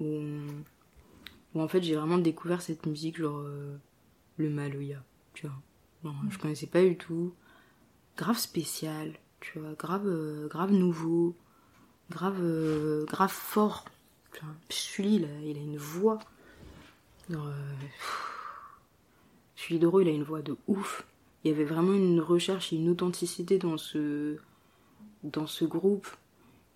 [0.00, 0.22] où
[1.54, 3.76] où en fait j'ai vraiment découvert cette musique, genre euh,
[4.36, 5.02] le Maloya,
[5.34, 5.56] tu vois.
[6.04, 7.34] Non, je connaissais pas du tout.
[8.16, 11.36] Grave spécial, tu vois, grave, euh, grave nouveau,
[12.12, 13.84] grave, euh, grave fort.
[14.68, 16.18] Sully, il a, une voix.
[19.56, 21.06] Sully Doro, il a une voix de ouf.
[21.44, 24.36] Il y avait vraiment une recherche et une authenticité dans ce,
[25.22, 26.08] dans ce groupe.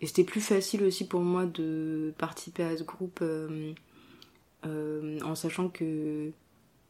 [0.01, 3.72] Et c'était plus facile aussi pour moi de participer à ce groupe euh,
[4.64, 6.30] en sachant que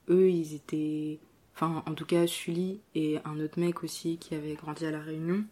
[0.09, 1.19] eux, ils étaient.
[1.55, 5.01] Enfin, en tout cas, Sully et un autre mec aussi qui avait grandi à La
[5.01, 5.45] Réunion.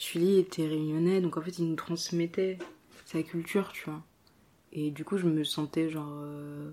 [0.00, 2.58] Sully était réunionnais, donc en fait, il nous transmettait
[3.04, 4.02] sa culture, tu vois.
[4.72, 6.10] Et du coup, je me sentais genre.
[6.22, 6.70] Euh,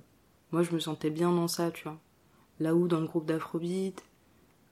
[0.51, 1.99] moi, je me sentais bien dans ça, tu vois.
[2.61, 4.01] Là où, dans le groupe d'Afrobeat,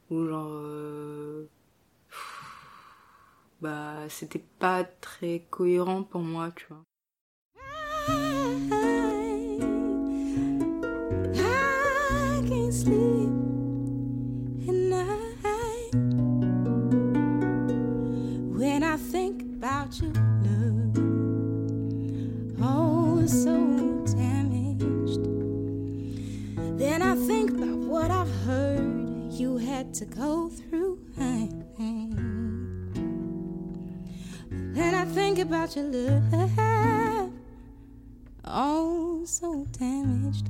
[0.10, 0.48] où genre.
[0.52, 1.50] Euh,
[3.62, 6.82] bah, c'était pas très cohérent pour moi, tu vois.
[29.96, 31.00] To go through.
[34.74, 37.32] Then I think about your love,
[38.44, 40.50] oh, so damaged.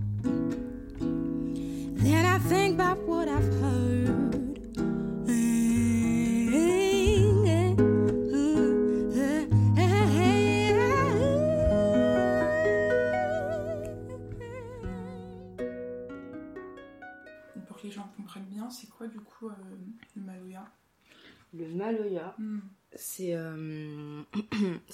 [2.04, 3.75] Then I think about what I've heard.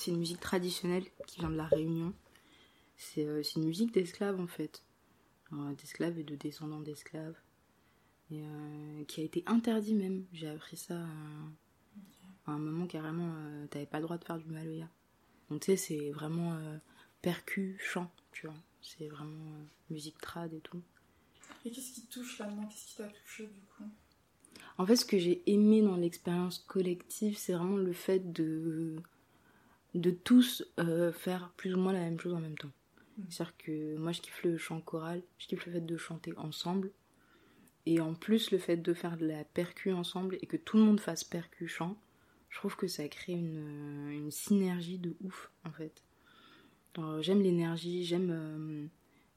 [0.02, 2.12] C'est une musique traditionnelle qui vient de la Réunion.
[2.98, 4.84] C'est euh, une musique d'esclaves en fait.
[5.78, 7.36] D'esclaves et de descendants d'esclaves.
[8.30, 10.26] qui a été interdit même.
[10.34, 10.96] J'ai appris ça
[12.48, 13.32] à un moment carrément,
[13.70, 14.90] t'avais pas le droit de faire du Maloya.
[15.50, 16.58] Donc tu sais, c'est vraiment
[17.22, 18.56] percu, chant, tu vois.
[18.82, 20.82] C'est vraiment musique trad et tout.
[21.64, 22.66] Et qu'est-ce qui te touche là-dedans?
[22.68, 23.84] Qu'est-ce qui t'a touché du coup?
[24.78, 28.96] En fait, ce que j'ai aimé dans l'expérience collective, c'est vraiment le fait de,
[29.94, 32.72] de tous euh, faire plus ou moins la même chose en même temps.
[33.18, 33.24] Mm.
[33.30, 36.92] C'est-à-dire que moi, je kiffe le chant choral, je kiffe le fait de chanter ensemble.
[37.86, 40.84] Et en plus, le fait de faire de la percu ensemble et que tout le
[40.84, 41.98] monde fasse percu chant,
[42.50, 46.04] je trouve que ça crée une, une synergie de ouf en fait.
[47.22, 48.30] J'aime l'énergie, j'aime.
[48.32, 48.88] Euh,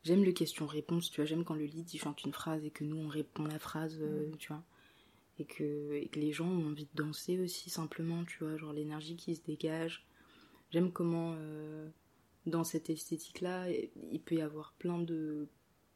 [0.05, 2.85] J'aime le question-réponse, tu vois, j'aime quand le lead il chante une phrase et que
[2.85, 4.37] nous on répond la phrase, euh, mm.
[4.37, 4.63] tu vois.
[5.39, 9.35] Et que, les gens ont envie de danser aussi simplement, tu vois, genre l'énergie qui
[9.35, 10.07] se dégage.
[10.75, 11.89] J'aime comment euh,
[12.47, 15.47] dans cette esthétique-là, il peut y avoir plein de,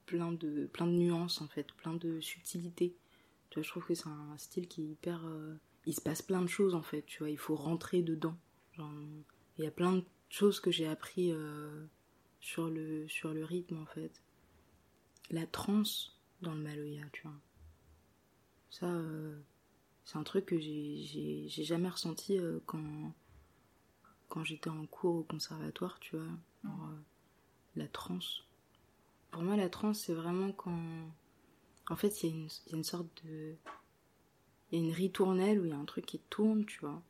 [0.07, 2.95] plein de, plein de nuances en fait, plein de subtilités.
[3.51, 6.23] Tu vois, je trouve que c'est un style qui est hyper, euh, il se passe
[6.23, 8.37] plein de choses en fait, tu vois, il faut rentrer dedans.
[8.79, 11.33] il y a plein de choses que j'ai appris
[12.41, 14.23] sur le, sur le rythme en fait.
[15.31, 17.37] La transe dans le Maloya, tu vois.
[18.71, 19.37] Ça, euh,
[20.05, 23.13] c'est un truc que j'ai jamais ressenti euh, quand,
[24.29, 26.27] quand j'étais en cours au conservatoire, tu vois.
[26.65, 26.69] Euh,
[27.77, 28.45] la transe.
[29.31, 30.81] Pour moi, la transe, c'est vraiment quand.
[31.91, 33.55] En fait, il y, y, a une sorte de.
[34.71, 37.03] Il y a une ritournelle où il y a un truc qui tourne, tu vois.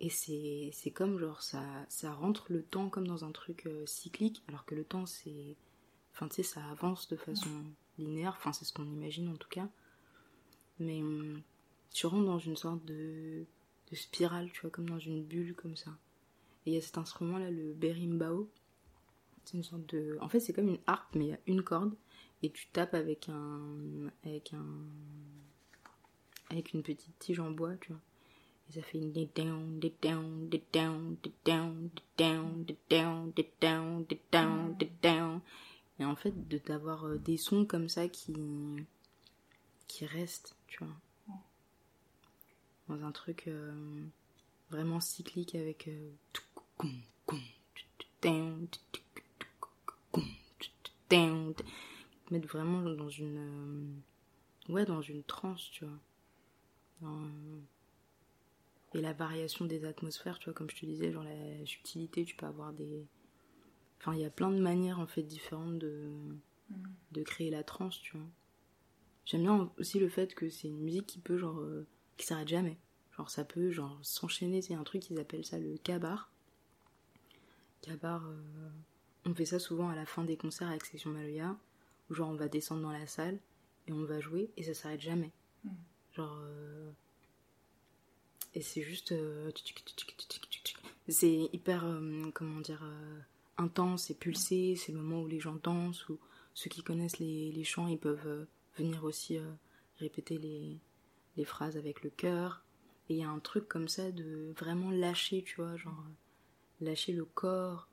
[0.00, 4.42] Et c'est comme genre ça, ça rentre le temps comme dans un truc euh, cyclique,
[4.48, 5.56] alors que le temps c'est.
[6.14, 7.50] Enfin tu sais, ça avance de façon
[7.98, 9.68] linéaire, enfin c'est ce qu'on imagine en tout cas.
[10.78, 11.42] Mais hum,
[11.92, 13.44] tu rentres dans une sorte de,
[13.90, 15.90] de spirale, tu vois, comme dans une bulle comme ça.
[16.66, 18.50] Et il y a cet instrument là, le berimbau.
[19.44, 20.18] C'est une sorte de.
[20.20, 21.94] En fait c'est comme une harpe, mais il y a une corde,
[22.42, 24.10] et tu tapes avec un.
[24.24, 24.66] avec un.
[26.50, 28.00] avec une petite tige en bois, tu vois.
[28.68, 35.40] Et ça fait une down, down, down, down, down, down, down, down, down.
[35.98, 38.34] Et en fait, de d'avoir des sons comme ça qui
[39.88, 40.94] qui restent, tu vois.
[42.88, 43.48] Dans un truc
[44.70, 45.88] vraiment cyclique avec
[52.30, 54.00] mettre vraiment dans une
[54.68, 57.12] ouais dans une transe tu vois.
[58.94, 62.36] Et la variation des atmosphères tu vois comme je te disais genre la subtilité tu
[62.36, 63.06] peux avoir des
[63.98, 66.10] enfin il y a plein de manières en fait différentes de
[66.70, 66.76] mm.
[67.12, 68.26] de créer la transe tu vois.
[69.24, 72.48] J'aime bien aussi le fait que c'est une musique qui peut genre euh, qui s'arrête
[72.48, 72.78] jamais.
[73.16, 76.30] Genre ça peut genre s'enchaîner c'est un truc qu'ils appellent ça le cabar
[77.80, 78.70] cabar euh,
[79.26, 81.56] on fait ça souvent à la fin des concerts avec Section Maloya
[82.08, 83.38] où genre on va descendre dans la salle
[83.86, 85.32] et on va jouer et ça s'arrête jamais.
[85.64, 85.70] Mm.
[86.12, 86.38] Genre.
[86.42, 86.90] Euh,
[88.54, 89.12] et c'est juste.
[89.12, 89.50] Euh,
[91.08, 91.84] c'est hyper.
[91.84, 92.84] Euh, comment dire.
[93.58, 94.74] intense et pulsé.
[94.76, 96.18] C'est le moment où les gens dansent, ou
[96.54, 99.38] ceux qui connaissent les, les chants, ils peuvent venir aussi
[99.98, 100.78] répéter les,
[101.36, 102.64] les phrases avec le cœur.
[103.08, 106.04] Et il y a un truc comme ça de vraiment lâcher, tu vois, genre
[106.80, 107.88] lâcher le corps,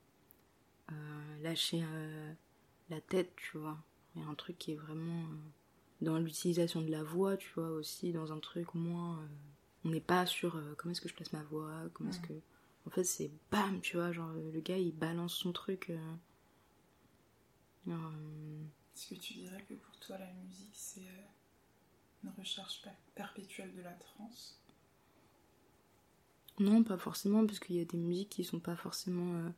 [1.42, 1.84] lâcher
[2.90, 3.78] la tête, tu vois.
[4.16, 5.28] Il y a un truc qui est vraiment
[6.02, 9.20] dans l'utilisation de la voix, tu vois, aussi, dans un truc moins.
[9.20, 9.28] Euh,
[9.86, 12.34] on n'est pas sur euh, comment est-ce que je place ma voix, comment est-ce que.
[12.86, 15.90] En fait, c'est bam, tu vois, genre le gars il balance son truc.
[15.90, 16.16] Euh,
[18.96, 21.08] est-ce que tu dirais que pour toi la musique c'est
[22.24, 22.82] une recherche
[23.16, 24.60] perpétuelle de la trance
[26.60, 29.52] Non, pas forcément, parce qu'il y a des musiques qui sont pas forcément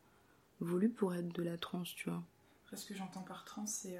[0.59, 2.21] voulues pour être de la trance, tu vois.
[2.65, 3.97] Après, ce que j'entends par trance, c'est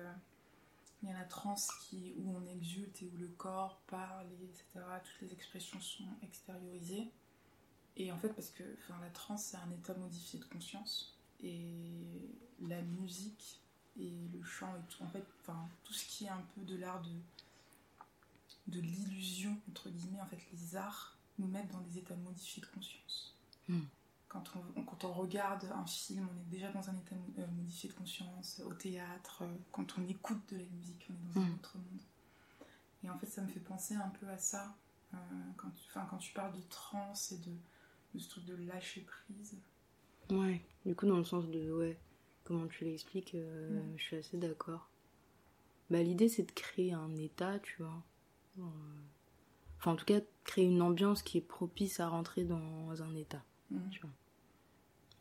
[1.01, 4.85] il y a la transe qui, où on exulte et où le corps parle, etc.
[5.03, 7.09] Toutes les expressions sont extériorisées.
[7.95, 11.17] Et en fait, parce que la transe, c'est un état modifié de conscience.
[11.41, 13.61] Et la musique
[13.97, 15.25] et le chant et tout, en fait,
[15.83, 17.11] tout ce qui est un peu de l'art de,
[18.67, 22.67] de l'illusion, entre guillemets, en fait, les arts nous mettent dans des états modifiés de
[22.67, 23.35] conscience.
[23.67, 23.81] Hmm.
[24.27, 27.89] Quand on, quand on, regarde un film, on est déjà dans un état euh, modifié
[27.89, 31.49] de conscience, au théâtre, euh, quand on écoute de la musique, on est dans un
[31.49, 31.55] mm.
[31.55, 32.01] autre monde.
[33.03, 34.75] Et en fait, ça me fait penser un peu à ça,
[35.15, 35.17] euh,
[35.57, 37.51] quand, tu, quand tu parles de trance et de,
[38.13, 39.57] de ce truc de lâcher prise.
[40.29, 41.97] Ouais, du coup, dans le sens de, ouais,
[42.43, 43.97] comment tu l'expliques, mm.
[43.97, 44.89] je suis assez d'accord.
[45.89, 48.03] Bah, l'idée, c'est de créer un état, tu vois.
[49.80, 53.43] Enfin, en tout cas, créer une ambiance qui est propice à rentrer dans un état.
[53.71, 53.89] Mm.
[53.89, 54.11] Tu vois.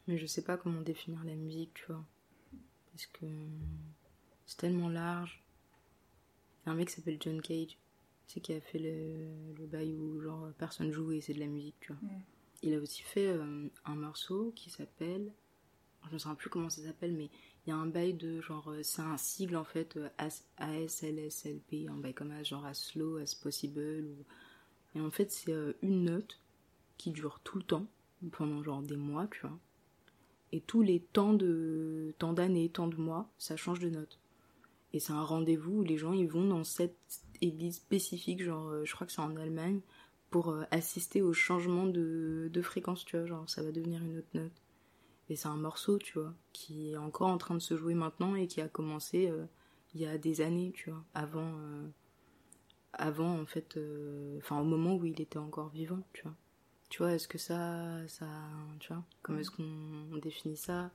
[0.09, 2.04] Mais je sais pas comment définir la musique, tu vois.
[2.92, 3.26] Parce que
[4.46, 5.42] c'est tellement large.
[6.62, 7.78] Il y a un mec qui s'appelle John Cage,
[8.26, 11.46] c'est qui a fait le, le bail où genre personne joue et c'est de la
[11.46, 12.02] musique, tu vois.
[12.02, 12.22] Mm.
[12.62, 15.32] Il a aussi fait euh, un morceau qui s'appelle,
[16.09, 17.30] je ne sais plus comment ça s'appelle, mais
[17.66, 20.09] il y a un bail de genre, euh, c'est un sigle en fait, euh,
[20.56, 24.24] ASLSLP, un bail comme genre as slow as possible.
[24.95, 26.41] Et en fait, c'est une note
[26.97, 27.86] qui dure tout le temps
[28.32, 29.59] pendant genre des mois, tu vois.
[30.53, 34.18] Et tous les temps de temps d'années, temps de mois, ça change de note.
[34.93, 36.97] Et c'est un rendez-vous où les gens ils vont dans cette
[37.43, 39.80] église spécifique, genre euh, je crois que c'est en Allemagne,
[40.30, 44.18] pour euh, assister au changement de, de fréquence, tu vois, genre ça va devenir une
[44.18, 44.62] autre note.
[45.28, 48.34] Et c'est un morceau, tu vois, qui est encore en train de se jouer maintenant
[48.34, 49.45] et qui a commencé euh,
[49.95, 51.53] il y a des années, tu vois, avant,
[52.93, 53.78] avant en fait,
[54.39, 56.34] enfin au moment où il était encore vivant, tu vois.
[56.89, 58.26] Tu vois, est-ce que ça, ça,
[58.80, 60.91] tu vois, comment est-ce qu'on définit ça?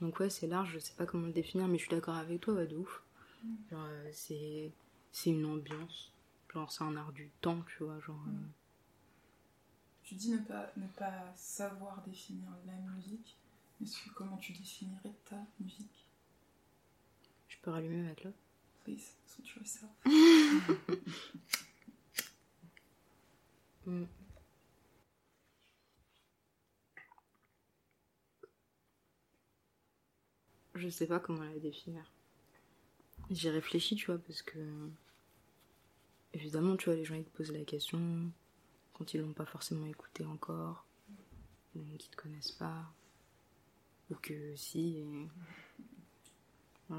[0.00, 2.40] Donc ouais, c'est large, je sais pas comment le définir, mais je suis d'accord avec
[2.40, 3.02] toi, ouais, de ouf.
[3.42, 3.54] Mm.
[3.70, 4.72] Genre, euh, c'est,
[5.12, 6.12] c'est une ambiance,
[6.52, 8.16] genre c'est un art du temps, tu vois, genre.
[8.26, 8.36] Mm.
[8.36, 8.48] Euh.
[10.02, 13.36] Tu dis ne pas, ne pas savoir définir la musique,
[13.80, 16.06] mais comment tu définirais ta musique?
[17.48, 18.34] Je peux rallumer ma clope?
[18.86, 19.16] Please,
[19.56, 19.90] yourself.
[23.84, 24.04] mm.
[30.76, 32.08] Je sais pas comment la définir.
[33.28, 34.60] J'y réfléchis, tu vois, parce que.
[36.32, 38.30] Évidemment, tu vois, les gens ils te posent la question
[38.92, 40.86] quand ils l'ont pas forcément écouté encore,
[41.74, 42.94] ou qu'ils te connaissent pas,
[44.12, 45.04] ou que si.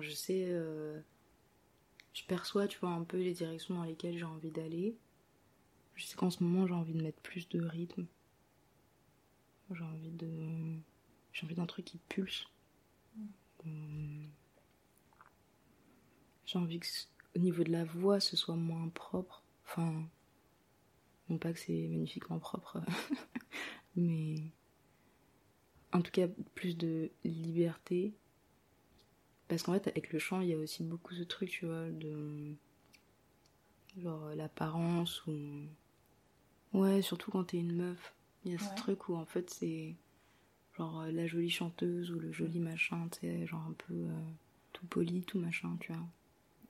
[0.01, 0.47] je sais.
[0.49, 0.99] Euh,
[2.17, 4.97] je perçois, tu vois, un peu les directions dans lesquelles j'ai envie d'aller.
[5.93, 8.07] Je sais qu'en ce moment, j'ai envie de mettre plus de rythme.
[9.71, 10.77] J'ai envie de.
[11.31, 12.47] J'ai envie d'un truc qui pulse.
[13.67, 14.25] Euh,
[16.45, 16.87] j'ai envie que
[17.35, 19.43] au niveau de la voix ce soit moins propre.
[19.65, 20.07] Enfin,
[21.29, 22.79] Non pas que c'est magnifiquement propre,
[23.95, 24.35] mais
[25.91, 28.15] en tout cas plus de liberté.
[29.47, 31.89] Parce qu'en fait, avec le chant, il y a aussi beaucoup de trucs, tu vois,
[31.89, 32.55] de.
[33.97, 35.35] genre l'apparence ou.
[36.73, 38.13] Ouais, surtout quand t'es une meuf.
[38.43, 39.95] Il y a ce truc où en fait c'est.
[40.77, 44.31] genre la jolie chanteuse ou le joli machin, tu sais, genre un peu euh,
[44.73, 46.05] tout poli, tout machin, tu vois.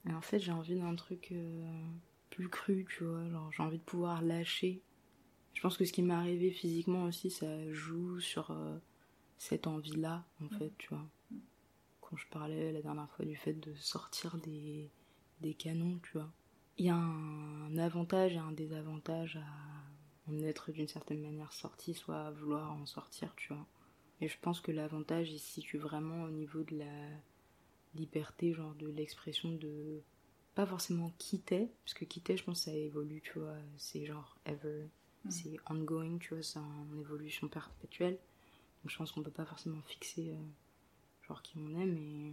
[0.08, 1.86] Et en fait, j'ai envie d'un truc euh,
[2.30, 4.80] plus cru, tu vois, genre j'ai envie de pouvoir lâcher.
[5.54, 8.52] Je pense que ce qui m'est arrivé physiquement aussi, ça joue sur.
[8.52, 8.78] Euh,
[9.38, 11.06] cette envie-là, en fait, tu vois.
[12.08, 14.90] Quand je parlais la dernière fois du fait de sortir des,
[15.40, 16.30] des canons, tu vois.
[16.78, 21.94] Il y a un avantage et un désavantage à en être d'une certaine manière sorti,
[21.94, 23.66] soit à vouloir en sortir, tu vois.
[24.20, 27.08] Et je pense que l'avantage, il se situe vraiment au niveau de la
[27.94, 30.02] liberté, genre de l'expression de.
[30.54, 33.56] Pas forcément quitter, parce que quitter, je pense que ça évolue, tu vois.
[33.76, 34.88] C'est genre ever.
[35.24, 35.30] Mm.
[35.30, 38.18] C'est ongoing, tu vois, c'est en évolution perpétuelle
[38.88, 40.46] je pense qu'on peut pas forcément fixer euh,
[41.28, 42.32] genre qui on est, mais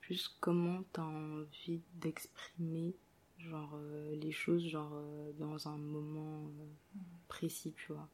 [0.00, 2.94] juste comment t'as envie d'exprimer
[3.38, 6.48] genre euh, les choses genre euh, dans un moment
[7.28, 8.08] précis, tu vois.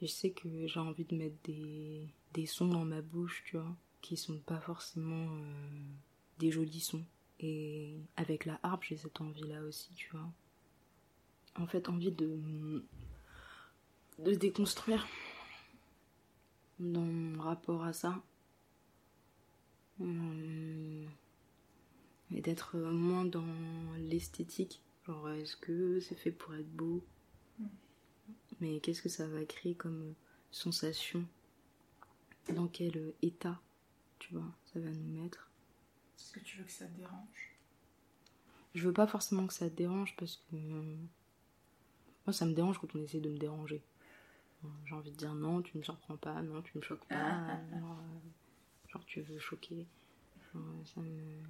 [0.00, 3.56] Et je sais que j'ai envie de mettre des, des sons dans ma bouche, tu
[3.56, 5.28] vois, qui sont pas forcément
[6.38, 7.04] des jolis sons.
[7.38, 10.28] Et avec la harpe, j'ai cette envie-là aussi, tu vois.
[11.56, 12.82] En fait, envie de
[14.18, 15.06] de déconstruire
[16.78, 18.20] dans mon rapport à ça.
[20.02, 21.06] Euh,
[22.34, 23.44] et d'être moins dans
[23.98, 24.82] l'esthétique.
[25.06, 27.04] Genre, est-ce que c'est fait pour être beau?
[28.60, 30.14] Mais qu'est-ce que ça va créer comme
[30.50, 31.26] sensation?
[32.54, 33.60] Dans quel état,
[34.18, 35.50] tu vois, ça va nous mettre?
[36.16, 37.56] Est-ce que tu veux que ça te dérange?
[38.74, 40.56] Je veux pas forcément que ça te dérange parce que.
[42.26, 43.82] Moi, ça me dérange quand on essaie de me déranger.
[44.86, 47.50] J'ai envie de dire non, tu me surprends pas, non, tu me choques pas, ah,
[47.50, 47.76] ah, ah.
[47.76, 48.18] Euh,
[48.92, 49.86] genre tu veux choquer.
[50.52, 51.42] ça me...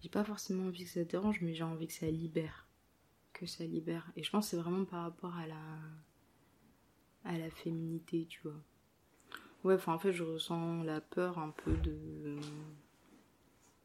[0.00, 2.66] J'ai pas forcément envie que ça dérange, mais j'ai envie que ça libère.
[3.32, 4.10] Que ça libère.
[4.16, 5.78] Et je pense que c'est vraiment par rapport à la.
[7.24, 8.60] à la féminité, tu vois.
[9.62, 12.38] Ouais, enfin en fait, je ressens la peur un peu de.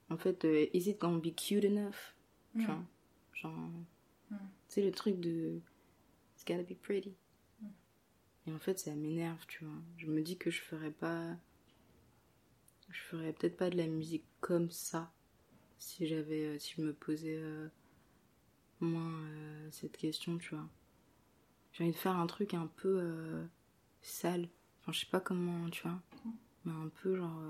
[0.09, 2.15] En fait, euh, is it gonna be cute enough?
[2.53, 2.83] Tu vois?
[3.33, 3.69] Genre.
[4.69, 5.59] C'est le truc de.
[6.35, 7.13] It's gotta be pretty.
[8.47, 9.81] Et en fait, ça m'énerve, tu vois.
[9.97, 11.35] Je me dis que je ferais pas.
[12.95, 15.11] Je ferais peut-être pas de la musique comme ça
[15.79, 16.45] si j'avais.
[16.45, 17.67] Euh, si je me posais euh,
[18.79, 20.67] moins euh, cette question, tu vois.
[21.73, 23.45] J'ai envie de faire un truc un peu
[24.01, 24.47] sale.
[24.79, 26.01] Enfin, je sais pas comment, tu vois.
[26.63, 27.41] Mais un peu genre.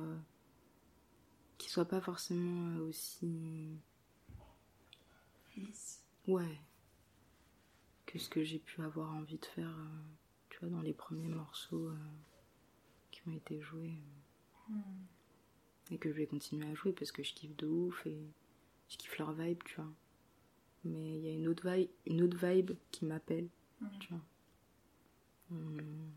[1.59, 3.77] qui soit pas forcément aussi.
[6.27, 6.59] Ouais.
[8.07, 9.77] Que ce que j'ai pu avoir envie de faire
[10.49, 11.91] tu vois, dans les premiers morceaux
[13.11, 13.93] qui ont été joués.
[14.67, 15.05] Hmm.
[15.91, 18.17] Et que je vais continuer à jouer parce que je kiffe de ouf et
[18.89, 19.91] je kiffe leur vibe, tu vois.
[20.83, 23.49] Mais il y a une autre vibe, une autre vibe qui m'appelle,
[23.81, 23.87] hmm.
[23.99, 24.21] tu vois.
[25.49, 26.11] Hmm.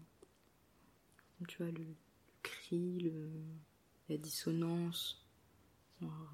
[1.46, 1.86] Tu vois, le,
[2.42, 3.30] cri, le,
[4.08, 5.24] la dissonance,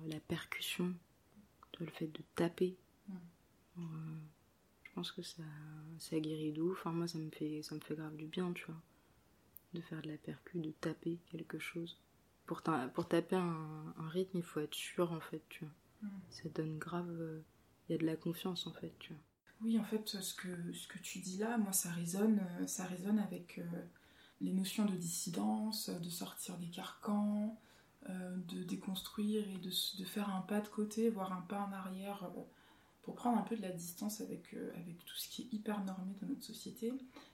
[0.07, 0.95] la percussion,
[1.73, 2.77] tu vois, le fait de taper.
[3.79, 3.81] Euh,
[4.85, 5.43] je pense que ça,
[5.99, 6.73] ça guérit d'où.
[6.73, 8.81] Enfin, moi, ça me, fait, ça me fait grave du bien, tu vois.
[9.75, 11.99] De faire de la percu, de taper quelque chose.
[12.47, 15.75] Pour, pour taper un, rythme, il faut être sûr, en fait, tu vois.
[16.03, 16.21] Mm.
[16.31, 17.09] Ça donne grave.
[17.09, 17.41] Euh,
[17.89, 19.23] il y a de la confiance, en fait, tu vois.
[19.63, 22.85] Oui, en fait, ce que, ce que tu dis là, moi, ça résonne, euh, ça
[22.85, 23.65] résonne avec euh,
[24.41, 27.59] les notions de dissidence, de sortir des carcans,
[28.07, 32.29] de déconstruire et de, de, faire un pas de côté, voire un pas en arrière
[33.01, 36.13] pour prendre un peu de la distance avec, avec tout ce qui est hyper normé
[36.21, 36.93] dans notre société.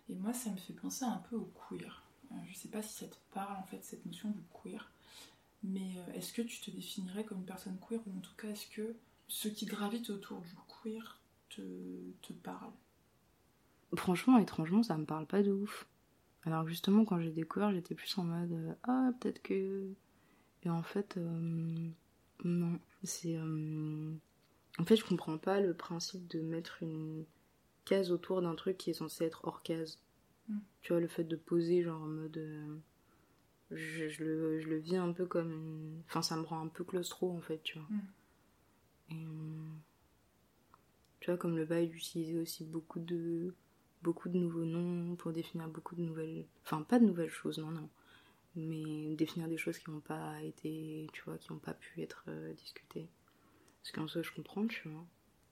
[0.09, 2.05] Et moi, ça me fait penser un peu au queer.
[2.49, 4.89] Je sais pas si ça te parle en fait, cette notion du queer.
[5.63, 8.49] Mais euh, est-ce que tu te définirais comme une personne queer ou en tout cas
[8.49, 8.97] est-ce que
[9.29, 11.63] ce qui gravite autour du queer te,
[12.23, 12.73] te parle?
[13.95, 15.87] Franchement, étrangement, ça me parle pas de ouf.
[16.45, 19.93] Alors justement, quand j'ai découvert, j'étais plus en mode ah peut-être que
[20.63, 21.19] et en fait
[22.45, 23.37] non, c'est
[24.79, 27.25] en fait, je comprends pas le principe de mettre une
[27.85, 29.99] case autour d'un truc qui est censé être hors case.
[30.49, 30.59] Mm.
[30.81, 32.81] Tu vois, le fait de poser, genre en mode.
[33.71, 36.03] Je, le, je, le, vis un peu comme une.
[36.07, 37.89] Enfin, ça me rend un peu claustro en fait, tu vois.
[37.91, 39.15] Mm.
[39.15, 39.27] Et.
[41.21, 43.55] Tu vois, comme le bail d'utiliser aussi beaucoup de.
[44.03, 46.47] Beaucoup de nouveaux noms pour définir beaucoup de nouvelles.
[46.65, 47.89] Enfin, pas de nouvelles choses, non, non.
[48.57, 51.07] Mais définir des choses qui n'ont pas été.
[51.13, 53.09] Tu vois, qui n'ont pas pu être euh, discutées.
[53.83, 55.05] Parce qu'en soi, je comprends, tu vois.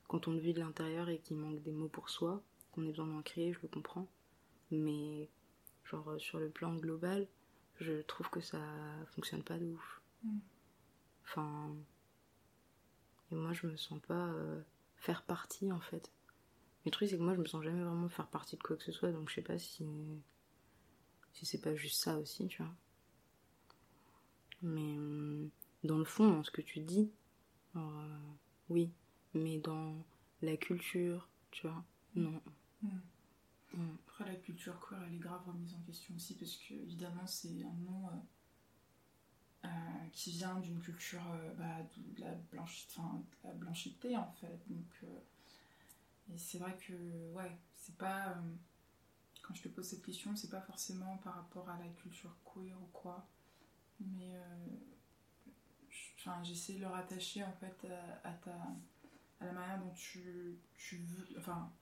[0.09, 2.43] Quand on le vit de l'intérieur et qu'il manque des mots pour soi,
[2.73, 4.09] qu'on ait besoin d'en créer, je le comprends.
[4.71, 5.29] Mais,
[5.85, 7.27] genre, sur le plan global,
[7.81, 8.59] je trouve que ça
[9.15, 10.03] fonctionne pas de ouf.
[10.25, 10.39] Mm.
[11.25, 11.77] Enfin.
[13.31, 14.61] Et moi, je me sens pas euh,
[14.97, 16.11] faire partie, en fait.
[16.85, 18.85] Le truc, c'est que moi, je me sens jamais vraiment faire partie de quoi que
[18.85, 19.87] ce soit, donc je sais pas si.
[21.35, 22.75] Si c'est pas juste ça aussi, tu vois.
[24.63, 25.51] Mais hum,
[25.85, 27.11] dans le fond, dans ce que tu dis,
[27.77, 28.19] euh,
[28.71, 28.91] oui.
[29.35, 29.95] Mais dans
[30.43, 32.41] la culture, tu vois, non.
[32.83, 32.89] Mm.
[33.75, 33.97] Mm.
[34.27, 37.91] La culture queer, elle est grave remise en question aussi, parce que, évidemment, c'est un
[37.91, 38.09] nom.
[38.09, 38.11] Euh,
[39.65, 39.69] euh,
[40.13, 42.87] qui vient d'une culture euh, bah, de, la blanche,
[43.43, 44.57] la blanchité en fait.
[44.69, 45.05] Donc,
[46.33, 46.93] et c'est vrai que
[47.33, 48.37] ouais, c'est pas
[49.43, 52.77] quand je te pose cette question, c'est pas forcément par rapport à la culture queer
[52.81, 53.27] ou quoi,
[53.99, 54.39] mais
[56.45, 57.85] j'essaie de le rattacher en fait
[58.23, 58.55] à, ta
[59.41, 61.73] à la manière dont tu, tu veux, enfin,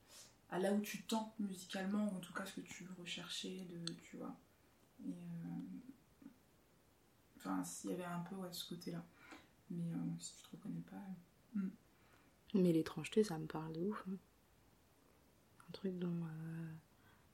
[0.51, 3.66] à là où tu tends musicalement, ou en tout cas ce que tu veux rechercher,
[3.66, 4.36] de, tu vois.
[5.05, 5.12] Et,
[7.47, 9.05] Enfin, s'il y avait un peu ce côté-là.
[9.70, 10.97] Mais euh, si tu te reconnais pas.
[11.57, 11.70] Euh, hmm.
[12.55, 14.05] Mais l'étrangeté, ça me parle de ouf.
[14.09, 14.16] Hein.
[15.68, 16.72] Un truc dont euh,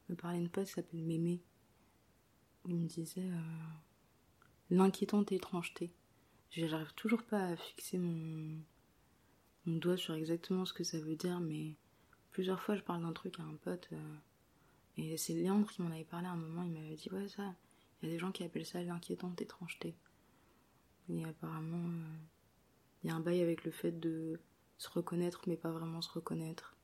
[0.09, 1.41] me parlait une pote qui s'appelle Mémé.
[2.67, 3.29] Il me disait
[4.71, 5.93] l'inquiétante étrangeté.
[6.51, 8.63] J'arrive toujours pas à fixer mon,
[9.67, 11.75] mon doigt sur exactement ce que ça veut dire, mais
[12.33, 13.89] plusieurs fois je parle d'un truc à un pote.
[14.97, 17.55] et c'est Léandre qui m'en avait parlé à un moment, il m'avait dit Ouais, ça,
[18.03, 19.95] il y a des gens qui appellent ça l'inquiétante étrangeté.
[21.09, 22.17] Et apparemment, euh,
[23.03, 24.41] il y a un bail avec le fait de
[24.79, 26.77] se reconnaître mais pas vraiment se reconnaître.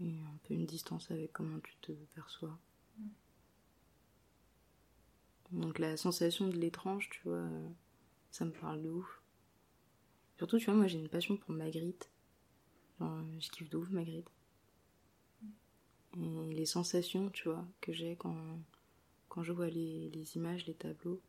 [0.00, 2.58] Et un peu une distance avec comment tu te perçois.
[5.52, 7.46] Donc la sensation de l'étrange, tu vois,
[8.30, 9.22] ça me parle de ouf.
[10.36, 12.10] Surtout, tu vois, moi j'ai une passion pour Magritte.
[12.98, 14.30] Genre, je kiffe de ouf Magritte.
[16.16, 18.36] Et les sensations, tu vois, que j'ai quand
[19.34, 21.20] quand je vois les, images, les tableaux,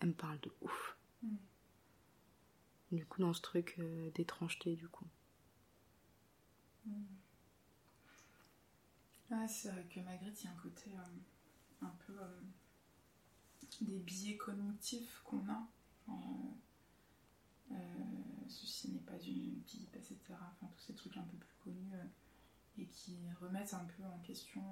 [0.00, 0.98] elle me parle de ouf.
[1.22, 1.36] Mm.
[2.92, 5.06] Du coup, dans ce truc euh, d'étrangeté, du coup.
[6.84, 6.92] Mm.
[9.48, 12.42] c'est vrai que Magritte, il y a un côté euh, un peu euh,
[13.80, 15.66] des biais cognitifs qu'on a.
[18.48, 20.18] ceci n'est pas une pipe, etc.
[20.30, 21.92] Enfin, tous ces trucs un peu plus connus
[22.78, 24.62] et qui remettent un peu en question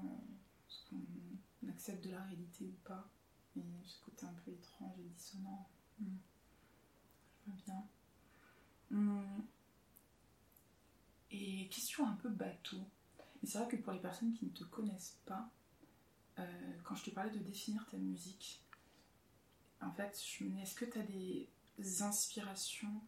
[0.68, 3.08] ce qu'on accepte de la réalité ou pas.
[3.56, 5.68] Et ce côté un peu étrange et dissonant.
[6.00, 6.16] Hmm.
[7.38, 7.88] Je vois bien.
[8.90, 9.42] Hmm.
[11.30, 12.84] Et question un peu bateau.
[13.42, 15.50] Et c'est vrai que pour les personnes qui ne te connaissent pas,
[16.38, 18.60] euh, quand je te parlais de définir ta musique,
[19.80, 20.18] en fait,
[20.62, 21.48] est-ce que tu as des
[22.02, 23.02] inspirations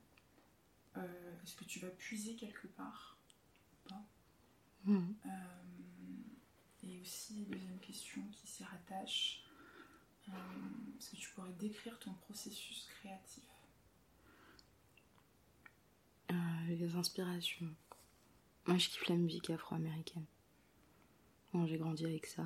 [0.97, 3.17] euh, Est-ce que tu vas puiser quelque part
[3.89, 4.05] pas
[4.85, 5.15] hmm.
[5.27, 5.31] euh,
[6.83, 9.45] et aussi, deuxième question qui s'y rattache,
[10.29, 10.33] euh,
[10.99, 13.43] est-ce que tu pourrais décrire ton processus créatif?
[16.69, 17.73] Les inspirations.
[18.67, 20.25] Moi, je kiffe la musique afro-américaine.
[21.67, 22.45] j'ai grandi avec ça.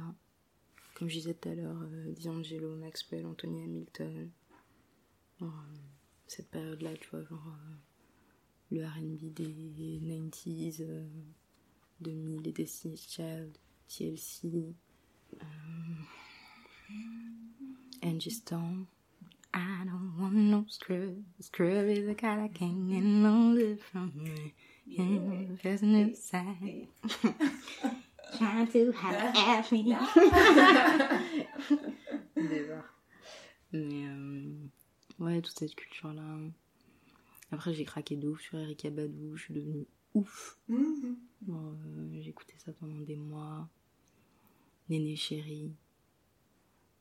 [0.95, 1.81] Comme je disais tout à l'heure,
[2.23, 4.31] D'Angelo, Maxwell, Anthony Hamilton.
[6.27, 7.57] cette période-là, tu vois, genre
[8.71, 10.83] le RB des 90s,
[12.01, 13.59] 2000, les Destiny's Child.
[13.91, 14.73] TLC,
[15.41, 16.07] um,
[18.03, 18.87] Angie Stone.
[19.53, 21.25] I don't want no scrub.
[21.41, 24.55] Scrub is a guy that can't get no live from me.
[24.87, 26.87] Yeah, there's a new side.
[28.39, 29.93] Trying to have me.
[32.37, 32.85] Déjà.
[33.73, 34.68] Mais euh,
[35.18, 36.23] ouais, toute cette culture-là.
[37.53, 39.37] Après, j'ai craqué de ouf sur Erika Badou.
[39.37, 40.59] Je suis devenue ouf.
[40.69, 41.17] Mm-hmm.
[41.43, 43.69] bon, euh, j'ai écouté ça pendant des mois.
[44.89, 45.73] Néné Chéri,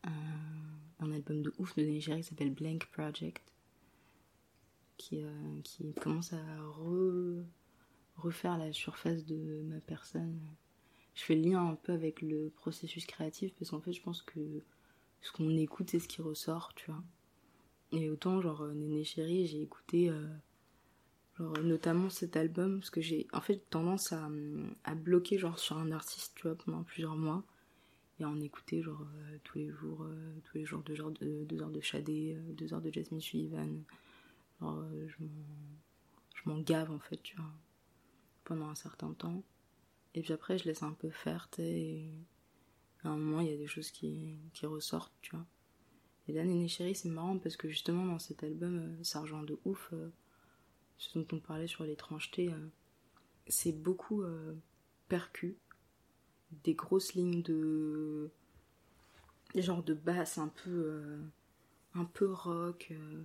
[0.04, 3.52] un, album de ouf de Néné Chéri qui s'appelle Blank Project,
[4.98, 6.40] qui, euh, qui commence à
[8.16, 10.40] refaire la surface de ma personne.
[11.16, 14.22] Je fais le lien un peu avec le processus créatif parce qu'en fait, je pense
[14.22, 14.62] que
[15.22, 17.04] ce qu'on écoute, c'est ce qui ressort, tu vois.
[17.92, 20.10] Et autant, genre, Néné Chéri, j'ai écouté.
[20.10, 20.28] Euh,
[21.64, 24.30] notamment cet album parce que j'ai en fait tendance à,
[24.84, 27.44] à, bloquer genre sur un artiste tu vois pendant plusieurs mois
[28.20, 31.46] et en écouter genre euh, tous les jours euh, tous les jours deux heures de
[31.46, 33.84] deux heures de Shadé euh, deux heures de Jasmine Sullivan
[34.60, 37.52] genre je m'en gave en fait tu vois
[38.44, 39.44] pendant un certain temps
[40.16, 42.12] et puis après je laisse un peu faire et
[43.04, 45.46] à un moment il y a des choses qui, qui ressortent tu vois
[46.30, 49.94] et Néné Chérie c'est marrant parce que justement dans cet album ça rejoint de ouf
[50.98, 52.52] ce dont on parlait sur l'étrangeté
[53.48, 54.24] c'est beaucoup
[55.10, 55.58] percu
[56.64, 58.30] des grosses lignes de.
[59.56, 60.70] genre de basse un peu.
[60.72, 61.18] euh,
[61.96, 62.90] un peu rock.
[62.92, 63.24] euh,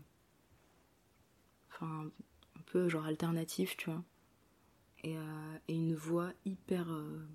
[1.70, 2.10] Enfin,
[2.56, 4.02] un peu genre alternatif, tu vois.
[5.04, 6.90] Et, euh, et une voix hyper.
[6.92, 7.26] euh,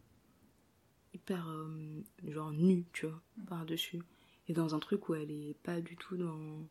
[1.14, 1.48] hyper.
[1.50, 4.02] euh, genre nue, tu vois, par-dessus.
[4.50, 6.68] Et dans un truc où elle est pas du tout dans.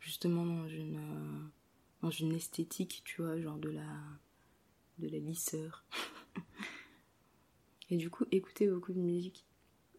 [0.00, 0.96] justement dans une.
[0.98, 1.42] euh,
[2.02, 3.86] dans une esthétique, tu vois, genre de la.
[4.98, 5.84] de la lisseur.
[7.90, 9.44] Et du coup, écouter beaucoup de musique,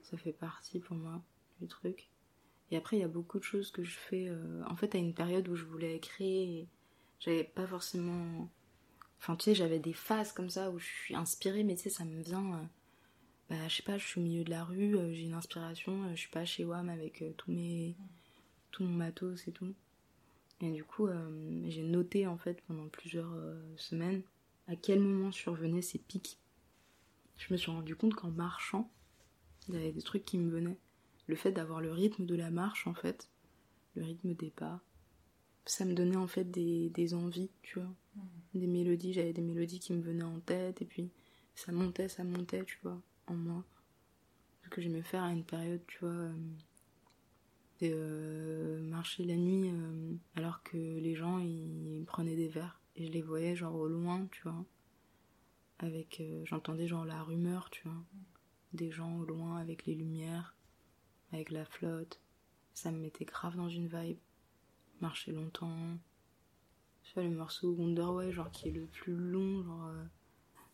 [0.04, 1.22] ça fait partie pour moi
[1.62, 2.10] du truc.
[2.72, 4.28] Et après, il y a beaucoup de choses que je fais.
[4.30, 6.68] euh, En fait, à une période où je voulais créer,
[7.20, 8.50] j'avais pas forcément.
[9.20, 11.90] Enfin, tu sais, j'avais des phases comme ça où je suis inspirée, mais tu sais,
[11.92, 12.56] ça me vient.
[12.56, 12.66] euh,
[13.50, 16.04] Bah, je sais pas, je suis au milieu de la rue, euh, j'ai une inspiration,
[16.06, 17.96] euh, je suis pas chez WAM avec euh, tous mes.
[18.72, 19.74] tout mon matos et tout.
[20.62, 24.22] Et du coup, euh, j'ai noté en fait pendant plusieurs euh, semaines
[24.68, 26.40] à quel moment survenaient ces pics.
[27.38, 28.90] Je me suis rendu compte qu'en marchant,
[29.68, 30.78] il y avait des trucs qui me venaient.
[31.28, 33.30] Le fait d'avoir le rythme de la marche, en fait,
[33.96, 34.82] le rythme des pas,
[35.66, 37.94] ça me donnait en fait des, des envies, tu vois.
[38.54, 41.10] Des mélodies, j'avais des mélodies qui me venaient en tête, et puis
[41.56, 43.64] ça montait, ça montait, tu vois, en moi.
[44.64, 46.34] Ce que j'aimais faire à une période, tu vois, euh,
[47.82, 53.06] de euh, marcher la nuit euh, alors que les gens ils prenaient des verres et
[53.06, 54.66] je les voyais genre au loin, tu vois.
[55.80, 58.02] Avec, euh, j'entendais genre la rumeur, tu vois,
[58.74, 60.56] des gens au loin avec les lumières,
[61.34, 62.22] avec la flotte.
[62.74, 64.18] Ça me mettait grave dans une vibe.
[65.02, 65.98] Marcher longtemps.
[67.04, 69.88] Tu vois, le morceau Wonderway, genre qui est le plus long, genre.
[69.88, 70.04] euh,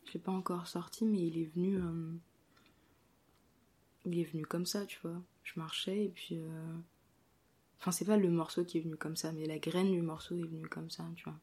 [0.06, 1.80] je l'ai pas encore sorti, mais il est venu.
[4.06, 5.22] Il est venu comme ça, tu vois.
[5.44, 6.40] Je marchais et puis.
[6.40, 6.78] euh,
[7.80, 10.36] Enfin, c'est pas le morceau qui est venu comme ça, mais la graine du morceau
[10.38, 11.38] est venue comme ça, tu vois.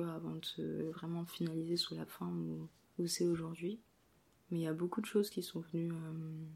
[0.00, 2.68] Avant de vraiment finaliser sous la forme où,
[2.98, 3.80] où c'est aujourd'hui.
[4.50, 6.46] Mais il y a beaucoup de choses qui sont venues, euh,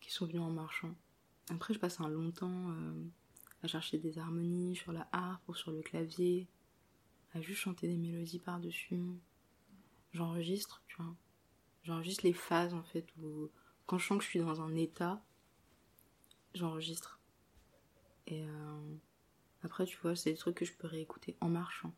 [0.00, 0.94] qui sont venues en marchant.
[1.48, 3.04] Après, je passe un long temps euh,
[3.62, 6.46] à chercher des harmonies sur la harpe ou sur le clavier,
[7.32, 9.00] à juste chanter des mélodies par-dessus.
[10.12, 11.14] J'enregistre, tu vois.
[11.84, 13.50] J'enregistre les phases, en fait, où
[13.86, 15.22] quand je sens que je suis dans un état,
[16.54, 17.20] j'enregistre.
[18.26, 18.96] Et euh,
[19.62, 21.94] après, tu vois, c'est des trucs que je peux réécouter en marchant.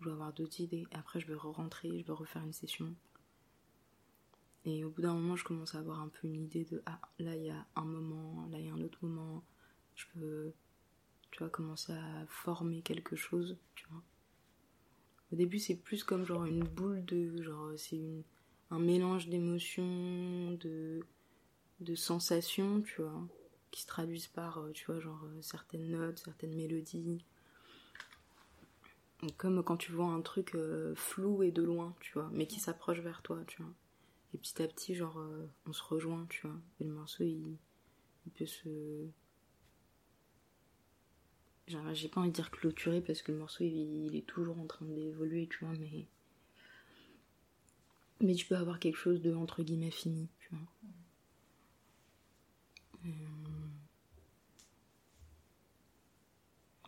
[0.00, 0.86] Je vais avoir d'autres idées.
[0.92, 2.94] Après, je vais re-rentrer, je vais refaire une session.
[4.64, 7.00] Et au bout d'un moment, je commence à avoir un peu une idée de Ah,
[7.18, 9.42] là, il y a un moment, là, il y a un autre moment.
[9.94, 10.52] Je peux,
[11.30, 14.02] tu vois, commencer à former quelque chose, tu vois.
[15.32, 17.42] Au début, c'est plus comme genre une boule de.
[17.42, 18.24] Genre, c'est
[18.70, 21.00] un mélange d'émotions, de,
[21.80, 23.26] de sensations, tu vois,
[23.70, 27.24] qui se traduisent par, euh, tu vois, genre euh, certaines notes, certaines mélodies.
[29.36, 32.58] Comme quand tu vois un truc euh, flou et de loin, tu vois, mais qui
[32.58, 33.72] s'approche vers toi, tu vois.
[34.32, 36.56] Et petit à petit, genre, euh, on se rejoint, tu vois.
[36.80, 37.58] Et le morceau, il,
[38.26, 39.08] il peut se.
[41.66, 44.66] J'ai pas envie de dire clôturer parce que le morceau, il, il est toujours en
[44.66, 46.06] train d'évoluer, tu vois, mais.
[48.22, 50.68] Mais tu peux avoir quelque chose de entre guillemets fini, tu vois.
[53.06, 53.39] Euh,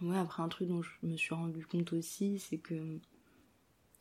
[0.02, 2.98] Ouais, après un truc dont je me suis rendu compte aussi, c'est que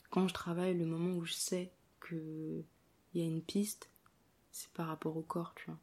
[0.10, 2.64] quand je travaille, le moment où je sais que
[3.14, 3.90] il y a une piste,
[4.52, 5.80] c'est par rapport au corps, tu vois.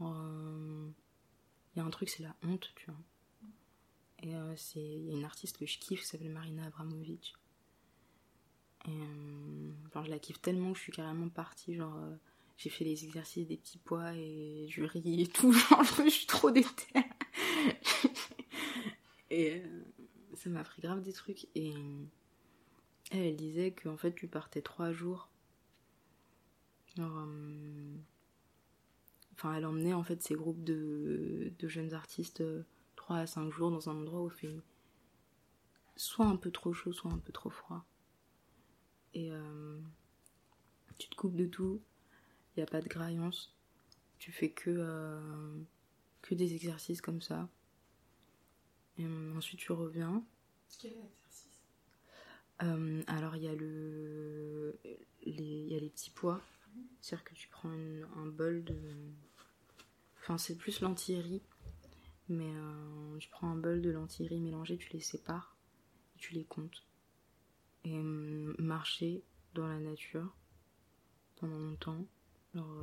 [0.00, 0.90] Euh,
[1.74, 3.00] Il y a un truc, c'est la honte, tu vois.
[4.22, 7.34] Et euh, il y a une artiste que je kiffe qui s'appelle Marina Abramovic.
[8.86, 12.16] Et euh, genre, je la kiffe tellement que je suis carrément partie, genre, euh,
[12.56, 15.52] j'ai fait les exercices des petits pois et je ris et tout.
[15.70, 16.94] Genre, je suis trop déter.
[19.30, 19.84] Et euh,
[20.34, 21.46] ça m'a appris grave des trucs.
[21.54, 21.72] Et
[23.10, 25.30] elle, elle disait qu'en fait, tu partais trois jours.
[26.98, 27.96] Euh,
[29.34, 32.64] Enfin, elle emmenait en fait ces groupes de, jeunes artistes euh,
[32.96, 34.52] trois à cinq jours dans un endroit où il fait
[35.94, 37.84] soit un peu trop chaud, soit un peu trop froid.
[39.14, 39.30] Et
[40.98, 41.80] tu te coupes de tout,
[42.56, 43.54] il n'y a pas de graillance,
[44.18, 45.60] tu fais que, euh,
[46.22, 47.48] que des exercices comme ça.
[48.98, 50.24] Et euh, ensuite tu reviens.
[50.78, 51.62] Quel exercice?
[52.62, 54.78] Euh, Alors il y a le
[55.24, 56.40] les, y a les petits pois.
[57.00, 58.76] C'est-à-dire que tu prends un bol de.
[60.20, 61.42] Enfin c'est plus lentilles
[62.28, 62.52] mais
[63.18, 65.56] tu prends un bol de lentilles mélangées, tu les sépares,
[66.18, 66.84] tu les comptes.
[67.84, 67.98] Et
[68.58, 69.22] marcher
[69.54, 70.36] dans la nature
[71.36, 72.04] pendant longtemps,
[72.54, 72.82] genre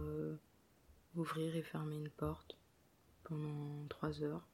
[1.16, 2.58] ouvrir et fermer une porte
[3.24, 4.48] pendant trois heures,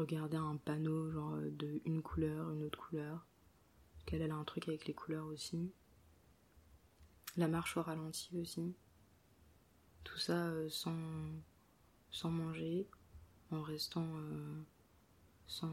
[0.00, 3.26] regarder un panneau genre de une couleur, une autre couleur,
[4.06, 5.70] qu'elle a un truc avec les couleurs aussi,
[7.36, 8.74] la marche au ralenti aussi,
[10.04, 10.96] tout ça euh, sans,
[12.10, 12.86] sans manger,
[13.50, 14.62] en restant euh,
[15.46, 15.72] sans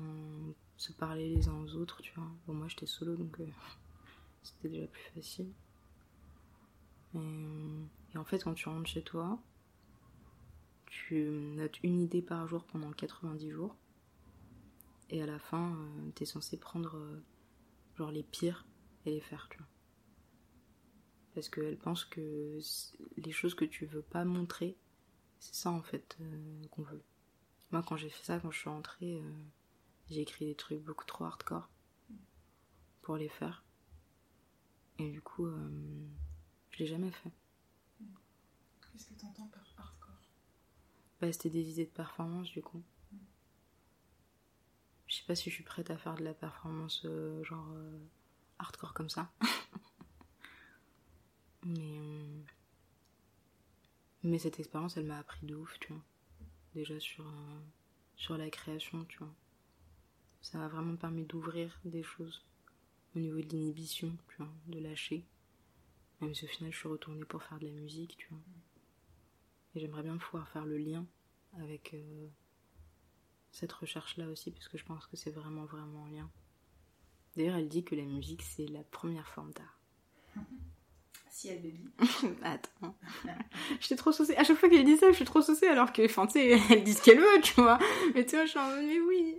[0.76, 2.30] se parler les uns aux autres, tu vois.
[2.46, 3.48] Bon, moi j'étais solo donc euh,
[4.44, 5.52] c'était déjà plus facile.
[7.16, 9.40] Et, en fait, quand tu rentres chez toi,
[10.86, 11.16] tu
[11.56, 13.76] notes une idée par jour pendant 90 jours.
[15.10, 15.78] Et à la fin,
[16.08, 17.22] tu t'es censé prendre
[17.96, 18.66] genre les pires
[19.06, 19.68] et les faire, tu vois.
[21.34, 22.60] Parce qu'elle pense que
[23.18, 24.78] les choses que tu veux pas montrer,
[25.40, 26.18] c'est ça en fait
[26.72, 27.04] qu'on veut.
[27.72, 29.22] Moi, quand j'ai fait ça, quand je suis rentrée,
[30.10, 31.70] j'ai écrit des trucs beaucoup trop hardcore
[33.02, 33.64] pour les faire.
[35.00, 35.48] Et du coup,
[36.72, 37.32] je l'ai jamais fait.
[38.92, 40.22] Qu'est-ce que tu entends par hardcore?
[41.22, 42.84] Bah, c'était des idées de performance du coup.
[45.28, 48.00] Sais pas si je suis prête à faire de la performance euh, genre euh,
[48.60, 49.30] hardcore comme ça.
[51.66, 52.42] mais, euh,
[54.24, 56.02] mais cette expérience, elle m'a appris de ouf, tu vois.
[56.76, 57.26] Déjà sur,
[58.16, 59.34] sur la création, tu vois.
[60.42, 62.46] Ça m'a vraiment permis d'ouvrir des choses
[63.14, 65.26] au niveau de l'inhibition, tu vois, de lâcher.
[66.22, 68.40] Même si au final je suis retournée pour faire de la musique, tu vois.
[69.76, 71.06] Et j'aimerais bien pouvoir faire le lien
[71.60, 71.98] avec
[73.58, 76.30] cette recherche-là aussi, parce que je pense que c'est vraiment, vraiment en lien.
[77.36, 79.80] D'ailleurs, elle dit que la musique, c'est la première forme d'art.
[81.30, 81.88] Si elle le dit.
[82.42, 82.98] Attends.
[83.80, 84.36] J'étais trop saucée.
[84.38, 86.60] À chaque fois qu'elle dit ça, je suis trop saucée, alors que, enfin, tu sais,
[86.72, 87.78] elle dit ce qu'elle veut, tu vois.
[88.16, 89.38] Mais tu vois, je suis en mode, mais oui.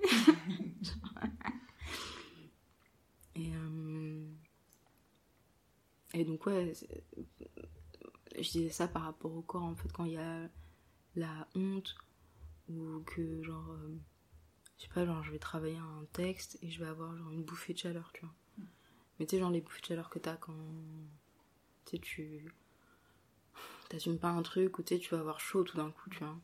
[3.35, 4.25] Et, euh,
[6.15, 6.73] et donc, ouais,
[8.37, 10.49] je disais ça par rapport au corps, en fait, quand il y a
[11.17, 11.97] la honte,
[12.69, 13.97] ou que, genre, euh,
[14.79, 17.43] je sais pas, genre, je vais travailler un texte et je vais avoir, genre, une
[17.45, 18.35] bouffée de chaleur, tu vois.
[19.19, 20.55] Mais tu sais, genre, les bouffées de chaleur que t'as quand,
[21.87, 22.53] tu sais, tu
[23.89, 26.19] t'assumes pas un truc, ou tu sais, tu vas avoir chaud tout d'un coup, tu
[26.19, 26.39] vois.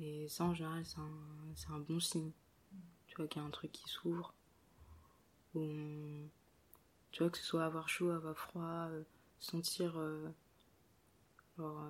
[0.00, 2.32] Et ça, en général, c'est un, un bon signe.
[3.06, 4.34] Tu vois, qu'il y a un truc qui s'ouvre.
[5.54, 6.28] Ou
[7.12, 9.02] tu vois, que ce soit avoir chaud, avoir froid, euh,
[9.38, 9.98] sentir.
[9.98, 10.28] Euh,
[11.58, 11.86] genre,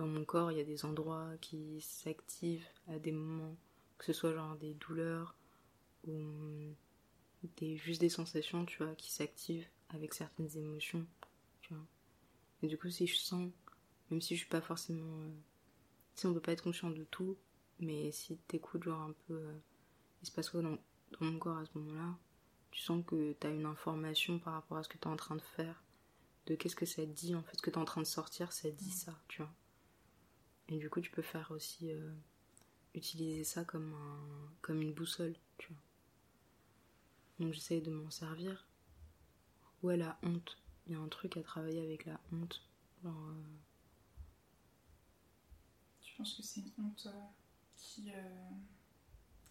[0.00, 3.54] dans mon corps, il y a des endroits qui s'activent à des moments,
[3.98, 5.36] que ce soit genre des douleurs
[6.06, 6.14] ou
[7.58, 11.06] des, juste des sensations, tu vois, qui s'activent avec certaines émotions,
[11.60, 11.84] tu vois.
[12.62, 13.50] Et du coup, si je sens,
[14.10, 15.30] même si je suis pas forcément.
[16.14, 17.36] si on peut pas être conscient de tout,
[17.78, 19.40] mais si t'écoutes, genre un peu.
[20.22, 20.78] il se passe quoi dans
[21.20, 22.16] mon corps à ce moment-là
[22.70, 25.16] tu sens que tu as une information par rapport à ce que tu es en
[25.16, 25.82] train de faire,
[26.46, 28.52] de qu'est-ce que ça dit en fait, ce que tu es en train de sortir,
[28.52, 29.52] ça dit ça, tu vois.
[30.70, 32.12] Et du coup, tu peux faire aussi euh,
[32.94, 35.82] utiliser ça comme, un, comme une boussole, tu vois.
[37.40, 38.66] Donc j'essaye de m'en servir.
[39.82, 40.58] Ouais, la honte.
[40.86, 42.62] Il y a un truc à travailler avec la honte.
[43.02, 43.42] Genre, euh,
[46.02, 47.20] Tu penses que c'est une honte euh,
[47.76, 48.12] qui,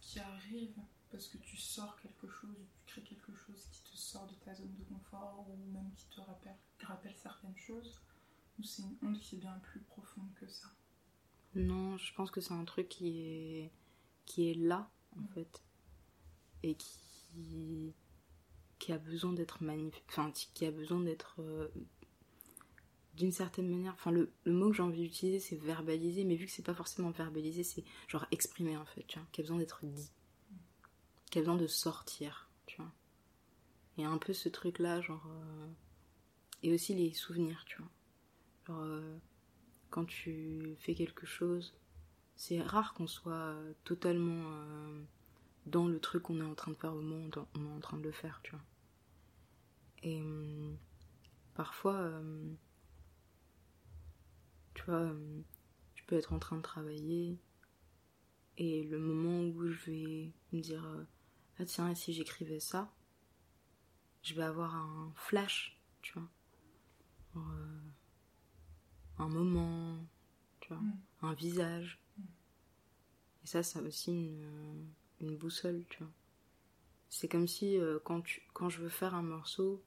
[0.00, 0.76] qui arrive
[1.10, 2.56] parce que tu sors quelque chose,
[2.86, 6.06] tu crées quelque chose qui te sort de ta zone de confort ou même qui
[6.06, 8.00] te rappelle, rappelle certaines choses?
[8.58, 10.68] Ou c'est une honte qui est bien plus profonde que ça?
[11.54, 13.70] Non, je pense que c'est un truc qui
[14.38, 15.62] est, là en fait
[16.62, 17.94] et qui,
[18.88, 21.68] a besoin d'être magnifique, enfin qui a besoin d'être euh,
[23.14, 26.52] d'une certaine manière, enfin le, mot que j'ai envie d'utiliser c'est verbaliser, mais vu que
[26.52, 29.84] c'est pas forcément verbaliser, c'est genre exprimer en fait, tu vois, qui a besoin d'être
[29.84, 30.10] dit
[31.30, 32.92] qui a besoin de sortir, tu vois.
[33.98, 35.26] A un peu ce truc-là, genre.
[35.26, 35.66] Euh,
[36.62, 37.90] et aussi les souvenirs, tu vois.
[38.66, 39.18] Genre, euh,
[39.90, 41.74] quand tu fais quelque chose,
[42.36, 45.02] c'est rare qu'on soit totalement euh,
[45.66, 47.80] dans le truc qu'on est en train de faire au moment où on est en
[47.80, 48.64] train de le faire, tu vois.
[50.02, 50.76] Et hum,
[51.54, 52.56] parfois, hum,
[54.74, 55.44] tu vois, hum,
[55.94, 57.38] je peux être en train de travailler
[58.60, 61.04] et le moment où je vais me dire euh,
[61.58, 62.92] ah tiens si j'écrivais ça,
[64.22, 66.28] je vais avoir un flash, tu vois,
[67.36, 67.79] euh,
[69.20, 69.96] un moment,
[70.60, 70.82] tu vois,
[71.22, 71.98] un visage.
[73.44, 74.86] Et ça, ça aussi une,
[75.20, 76.12] une boussole, tu vois.
[77.08, 79.82] C'est comme si euh, quand, tu, quand je veux faire un morceau,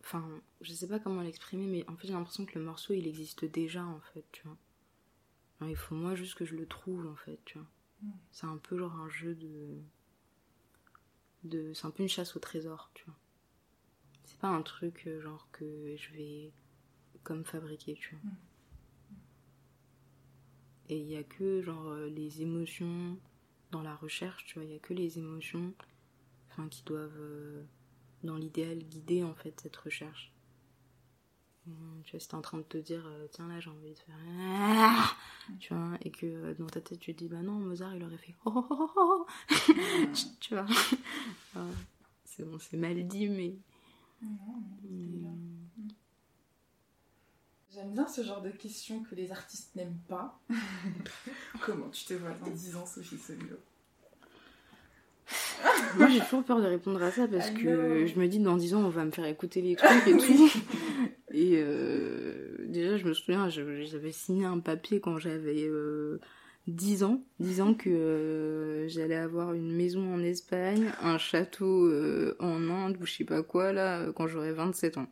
[0.00, 0.26] enfin,
[0.60, 3.44] je sais pas comment l'exprimer, mais en fait j'ai l'impression que le morceau il existe
[3.44, 4.56] déjà en fait, tu vois.
[5.60, 7.66] Alors, il faut moi juste que je le trouve en fait, tu vois.
[8.32, 9.78] C'est un peu genre un jeu de.
[11.44, 13.14] de c'est un peu une chasse au trésor, tu vois.
[14.24, 16.52] C'est pas un truc euh, genre que je vais
[17.22, 18.30] comme fabriquer, tu vois.
[20.88, 23.16] Et il y a que genre euh, les émotions
[23.70, 25.72] dans la recherche, tu vois, il y a que les émotions
[26.50, 27.64] enfin qui doivent euh,
[28.22, 30.32] dans l'idéal guider en fait cette recherche.
[31.66, 33.92] Hum, Tu vois, si t'es en train de te dire, euh, tiens là j'ai envie
[33.94, 35.16] de faire, Ah
[35.60, 38.18] tu vois, et que dans ta tête tu te dis, bah non, Mozart il aurait
[38.18, 39.26] fait, oh, oh, oh,
[40.40, 40.66] tu vois.
[42.24, 43.54] C'est bon, c'est mal dit, mais.
[47.74, 50.38] J'aime bien ce genre de questions que les artistes n'aiment pas.
[51.66, 53.56] Comment tu te vois dans 10 ans, Sophie Solio
[55.96, 58.06] Moi j'ai toujours peur de répondre à ça parce Ah que non.
[58.06, 60.52] je me dis dans 10 ans on va me faire écouter les trucs et tout.
[61.32, 66.20] Et euh, déjà je me souviens, j'avais signé un papier quand j'avais euh,
[66.68, 72.36] 10 ans, 10 ans que euh, j'allais avoir une maison en Espagne, un château euh,
[72.38, 75.08] en Inde ou je sais pas quoi là quand j'aurais 27 ans.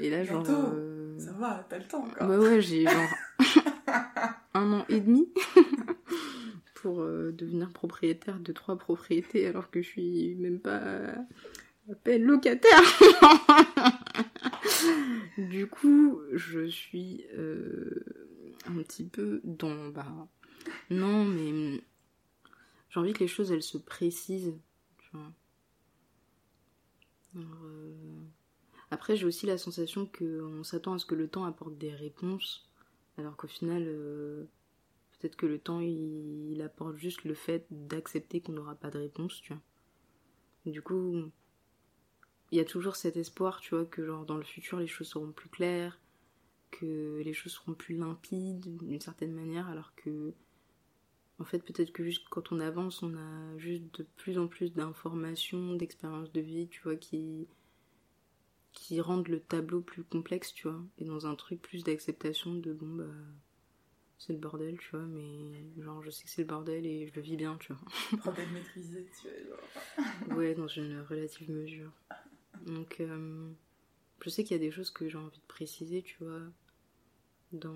[0.00, 0.44] Et là genre...
[0.48, 2.28] Euh, Ça va, t'as le temps encore.
[2.28, 3.14] Ouais, ouais, j'ai genre
[4.54, 5.28] un an et demi
[6.74, 10.80] pour euh, devenir propriétaire de trois propriétés alors que je suis même pas
[11.90, 12.82] à peine locataire.
[15.38, 18.04] du coup, je suis euh,
[18.66, 19.88] un petit peu dans.
[19.88, 20.28] Bah,
[20.90, 21.82] non, mais
[22.90, 24.54] j'ai envie que les choses elles se précisent.
[24.98, 25.32] Tu vois.
[27.36, 27.92] Alors, euh,
[28.94, 32.70] Après, j'ai aussi la sensation qu'on s'attend à ce que le temps apporte des réponses,
[33.18, 34.44] alors qu'au final, euh,
[35.18, 38.98] peut-être que le temps, il, il apporte juste le fait d'accepter qu'on n'aura pas de
[38.98, 39.62] réponse, tu vois.
[40.70, 41.28] Du coup,
[42.52, 45.08] il y a toujours cet espoir, tu vois, que genre dans le futur, les choses
[45.08, 45.98] seront plus claires,
[46.70, 50.34] que les choses seront plus limpides d'une certaine manière, alors que,
[51.40, 54.72] en fait, peut-être que juste quand on avance, on a juste de plus en plus
[54.72, 57.48] d'informations, d'expériences de vie, tu vois, qui
[58.74, 62.72] qui rendent le tableau plus complexe, tu vois, et dans un truc plus d'acceptation de
[62.72, 63.04] bon bah
[64.18, 67.14] c'est le bordel, tu vois, mais genre je sais que c'est le bordel et je
[67.14, 67.82] le vis bien, tu vois.
[68.18, 69.56] Problème maîtrisé, tu vois.
[69.56, 70.36] genre.
[70.38, 71.92] Ouais, dans une relative mesure.
[72.66, 73.50] Donc euh,
[74.22, 76.40] je sais qu'il y a des choses que j'ai envie de préciser, tu vois,
[77.52, 77.74] dans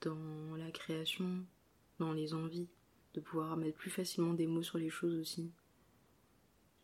[0.00, 1.44] dans la création,
[1.98, 2.68] dans les envies,
[3.14, 5.50] de pouvoir mettre plus facilement des mots sur les choses aussi.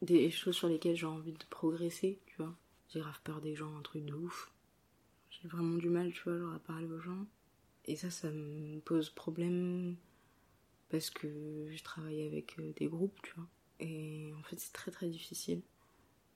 [0.02, 2.54] Des choses sur lesquelles j'ai envie de progresser, tu vois.
[2.88, 4.50] J'ai grave peur des gens, un truc de ouf.
[5.30, 7.26] J'ai vraiment du mal, tu vois, genre à parler aux gens.
[7.84, 9.96] Et ça, ça me pose problème
[10.88, 13.46] parce que je travaille avec euh, des groupes, tu vois.
[13.80, 15.62] Et en fait, c'est très très difficile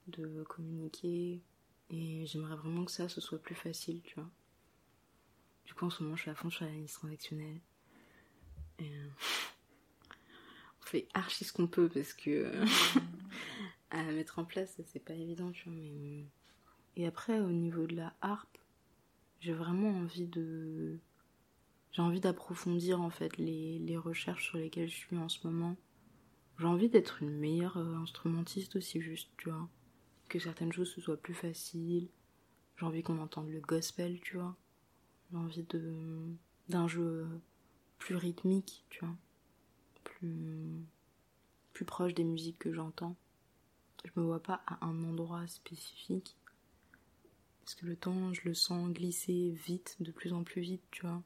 [0.09, 1.41] de communiquer.
[1.91, 4.31] Et j'aimerais vraiment que ça, ce soit plus facile, tu vois.
[5.65, 7.61] Du coup, en ce moment, je suis à fond sur la liste transactionnelle.
[8.79, 9.09] Et euh,
[10.83, 12.67] on fait archi ce qu'on peut parce que euh,
[13.91, 15.79] à mettre en place, c'est pas évident, tu vois.
[15.79, 16.27] Mais...
[16.97, 18.59] Et après, au niveau de la harpe,
[19.41, 20.99] j'ai vraiment envie de.
[21.93, 25.77] J'ai envie d'approfondir en fait les, les recherches sur lesquelles je suis en ce moment.
[26.59, 29.69] J'ai envie d'être une meilleure euh, instrumentiste aussi, juste, tu vois.
[30.29, 32.09] Que certaines choses ce soit plus faciles.
[32.77, 34.57] J'ai envie qu'on entende le gospel, tu vois.
[35.31, 35.95] J'ai envie de
[36.69, 37.27] d'un jeu
[37.99, 39.17] plus rythmique, tu vois.
[40.05, 40.85] Plus
[41.73, 43.17] plus proche des musiques que j'entends.
[44.05, 46.37] Je me vois pas à un endroit spécifique.
[47.73, 51.07] Parce que le temps, je le sens glisser vite, de plus en plus vite, tu
[51.07, 51.23] vois.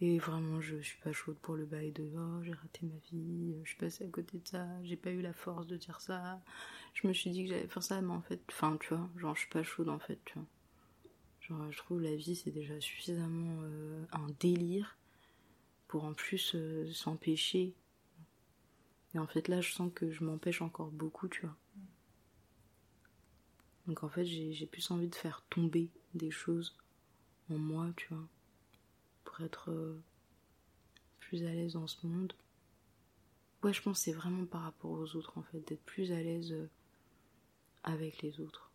[0.00, 3.54] Et vraiment, je suis pas chaude pour le bail de oh, j'ai raté ma vie,
[3.62, 6.42] je suis passée à côté de ça, j'ai pas eu la force de dire ça.
[6.94, 9.36] Je me suis dit que j'allais faire ça, mais en fait, enfin, tu vois, genre,
[9.36, 10.48] je suis pas chaude en fait, tu vois.
[11.42, 14.98] Genre, je trouve la vie, c'est déjà suffisamment euh, un délire
[15.86, 17.72] pour en plus euh, s'empêcher.
[19.14, 21.56] Et en fait, là, je sens que je m'empêche encore beaucoup, tu vois.
[23.86, 26.76] Donc en fait, j'ai plus envie de faire tomber des choses
[27.50, 28.26] en moi, tu vois,
[29.24, 30.00] pour être euh,
[31.20, 32.32] plus à l'aise dans ce monde.
[33.62, 36.20] Ouais, je pense que c'est vraiment par rapport aux autres, en fait, d'être plus à
[36.22, 36.68] l'aise euh,
[37.84, 38.70] avec les autres.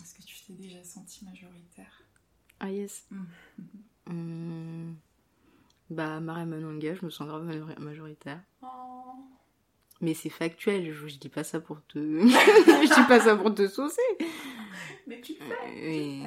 [0.00, 2.02] Est-ce que tu t'es déjà senti majoritaire?
[2.60, 3.06] Ah yes.
[3.10, 3.24] Mm.
[4.08, 4.96] Hum,
[5.90, 8.42] Bah, Maria Mananga, je me sens grave majori- majoritaire.
[8.62, 8.87] Oh.
[10.00, 11.98] Mais c'est factuel, je, je dis pas ça pour te.
[12.28, 14.00] je dis pas ça pour te saucer.
[15.06, 16.22] Mais tu le fais Oui,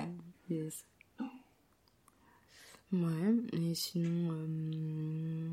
[0.50, 0.86] yes.
[2.92, 4.32] Ouais, et sinon.
[4.34, 5.50] euh,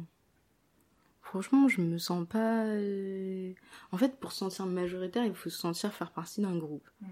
[1.22, 2.64] Franchement, je me sens pas.
[2.64, 3.52] euh,
[3.92, 6.88] En fait, pour se sentir majoritaire, il faut se sentir faire partie d'un groupe.
[7.00, 7.06] Mm.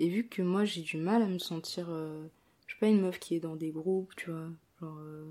[0.00, 1.86] Et vu que moi, j'ai du mal à me sentir.
[1.90, 2.26] euh,
[2.66, 4.48] Je suis pas une meuf qui est dans des groupes, tu vois.
[4.80, 4.98] Genre.
[4.98, 5.24] euh,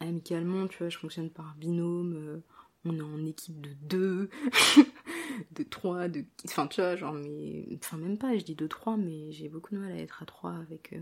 [0.00, 2.40] Amicalement, tu vois, je fonctionne par binôme.
[2.84, 4.30] On est en équipe de deux,
[5.52, 6.24] de trois, de.
[6.46, 7.66] Enfin, tu vois, genre, mais.
[7.76, 10.26] Enfin, même pas, je dis de trois, mais j'ai beaucoup de mal à être à
[10.26, 11.00] trois avec, euh,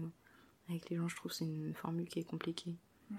[0.68, 1.08] avec les gens.
[1.08, 2.74] Je trouve que c'est une formule qui est compliquée.
[3.10, 3.16] Mm.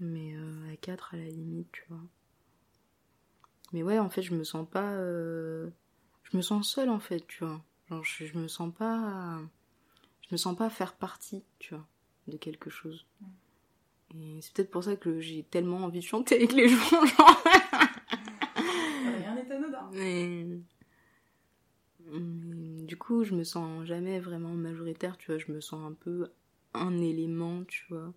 [0.00, 2.00] Mais euh, à 4 à la limite, tu vois.
[3.72, 4.92] Mais ouais, en fait, je me sens pas.
[4.94, 5.70] euh,
[6.24, 7.62] Je me sens seule, en fait, tu vois.
[7.88, 9.40] Genre, je, je me sens pas.
[10.22, 11.86] Je me sens pas faire partie, tu vois,
[12.26, 13.06] de quelque chose.
[14.16, 17.44] Et c'est peut-être pour ça que j'ai tellement envie de chanter avec les gens, genre.
[18.56, 19.90] Rien n'est anodin.
[19.92, 20.46] Mais...
[22.06, 25.38] mais Du coup, je me sens jamais vraiment majoritaire, tu vois.
[25.38, 26.28] Je me sens un peu
[26.74, 28.12] un élément, tu vois.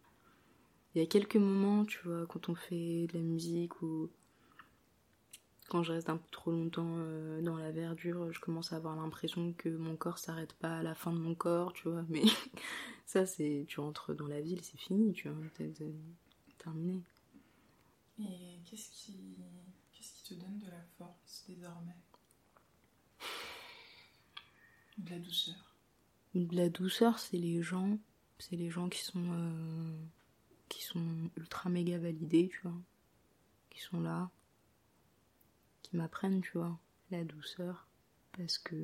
[0.94, 4.10] Il y a quelques moments, tu vois, quand on fait de la musique ou
[5.70, 8.96] quand je reste un peu trop longtemps euh, dans la verdure, je commence à avoir
[8.96, 12.04] l'impression que mon corps s'arrête pas à la fin de mon corps, tu vois.
[12.10, 12.24] Mais
[13.06, 13.66] ça, c'est.
[13.68, 15.48] Tu rentres dans la ville, c'est fini, tu vois.
[15.58, 15.74] C'est
[16.58, 17.02] terminé.
[18.20, 19.38] Et qu'est-ce qui...
[19.92, 21.96] qu'est-ce qui te donne de la force désormais?
[24.98, 25.76] De la douceur.
[26.34, 28.00] De la douceur, c'est les gens.
[28.40, 29.24] C'est les gens qui sont.
[29.32, 29.98] euh,
[30.70, 32.78] qui sont ultra méga validés, tu vois.
[33.70, 34.30] Qui sont là.
[35.90, 36.78] Qui m'apprennent, tu vois.
[37.12, 37.88] La douceur.
[38.38, 38.76] Parce que.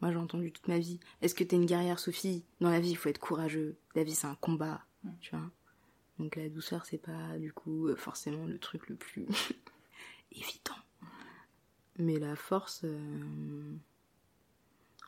[0.00, 1.00] Moi, j'ai entendu toute ma vie.
[1.22, 2.44] Est-ce que t'es une guerrière, Sophie?
[2.60, 3.76] Dans la vie, il faut être courageux.
[3.94, 4.84] La vie, c'est un combat,
[5.20, 5.50] tu vois.
[6.18, 9.26] Donc, la douceur, c'est pas, du coup, euh, forcément le truc le plus
[10.32, 10.74] évident.
[11.98, 12.82] Mais la force.
[12.84, 13.74] euh,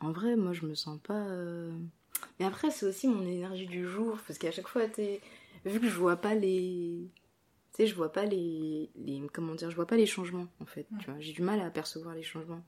[0.01, 1.27] En vrai, moi, je me sens pas.
[1.29, 1.73] euh,
[2.41, 4.19] Mais après, c'est aussi mon énergie du jour.
[4.27, 5.21] Parce qu'à chaque fois, t'es.
[5.65, 7.09] Vu que je vois pas les.
[7.73, 8.91] Tu sais, je vois pas les...
[8.97, 9.23] les.
[9.33, 10.87] Comment dire Je vois pas les changements, en fait.
[10.99, 12.65] Tu vois, j'ai du mal à percevoir les changements.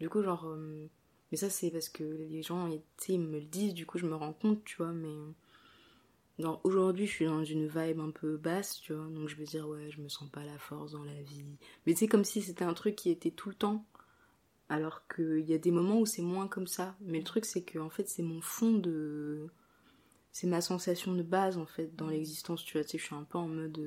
[0.00, 0.46] Du coup, genre.
[0.46, 0.86] euh,
[1.32, 3.86] Mais ça, c'est parce que les gens, ils- tu sais, ils me le disent, du
[3.86, 5.14] coup, je me rends compte, tu vois, mais.
[6.38, 9.44] Genre, aujourd'hui, je suis dans une vibe un peu basse, tu vois, donc je veux
[9.44, 11.44] dire, ouais, je me sens pas la force dans la vie.
[11.86, 13.84] Mais sais, comme si c'était un truc qui était tout le temps.
[14.70, 16.96] Alors qu'il y a des moments où c'est moins comme ça.
[17.00, 19.48] Mais le truc, c'est que, en fait, c'est mon fond de.
[20.32, 22.84] C'est ma sensation de base, en fait, dans l'existence, tu vois.
[22.84, 23.78] Tu sais, je suis un peu en mode.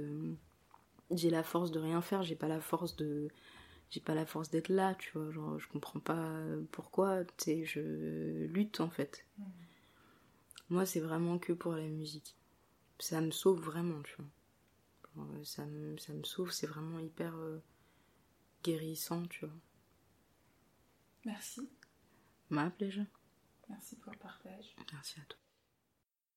[1.15, 3.29] J'ai la force de rien faire, j'ai pas la force de.
[3.89, 5.31] J'ai pas la force d'être là, tu vois.
[5.31, 6.31] Genre, je comprends pas
[6.71, 9.25] pourquoi, tu sais, je lutte, en fait.
[10.69, 12.35] Moi, c'est vraiment que pour la musique.
[12.99, 14.25] Ça me sauve vraiment, tu vois.
[15.17, 17.61] Euh, ça, me, ça me sauve, c'est vraiment hyper euh,
[18.63, 19.55] guérissant, tu vois.
[21.25, 21.69] Merci.
[22.49, 23.05] Ma plaisir.
[23.69, 24.75] Merci pour le partage.
[24.91, 25.39] Merci à toi.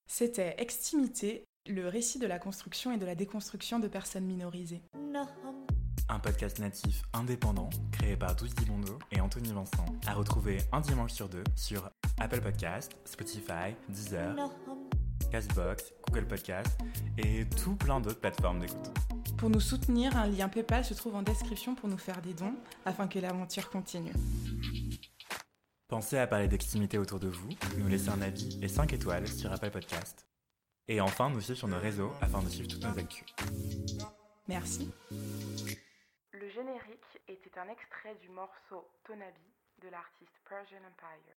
[0.07, 4.83] C'était Extimité, le récit de la construction et de la déconstruction de personnes minorisées.
[6.09, 11.13] Un podcast natif indépendant créé par Douce Dimondo et Anthony Vincent, à retrouver un dimanche
[11.13, 14.37] sur deux sur Apple Podcast, Spotify, Deezer,
[15.31, 16.79] Castbox, Google Podcast
[17.19, 18.93] et tout plein d'autres plateformes d'écoute.
[19.37, 22.55] Pour nous soutenir, un lien PayPal se trouve en description pour nous faire des dons
[22.85, 24.13] afin que l'aventure continue.
[25.89, 29.53] Pensez à parler d'extimité autour de vous, nous laisser un avis et 5 étoiles sur
[29.53, 30.27] Apple Podcast.
[30.89, 33.27] Et enfin, nous suivre sur nos réseaux afin de suivre toutes nos actus.
[34.49, 34.93] Merci.
[36.33, 39.53] Le générique était un extrait du morceau Tonabi
[39.83, 41.37] de l'artiste Persian Empire.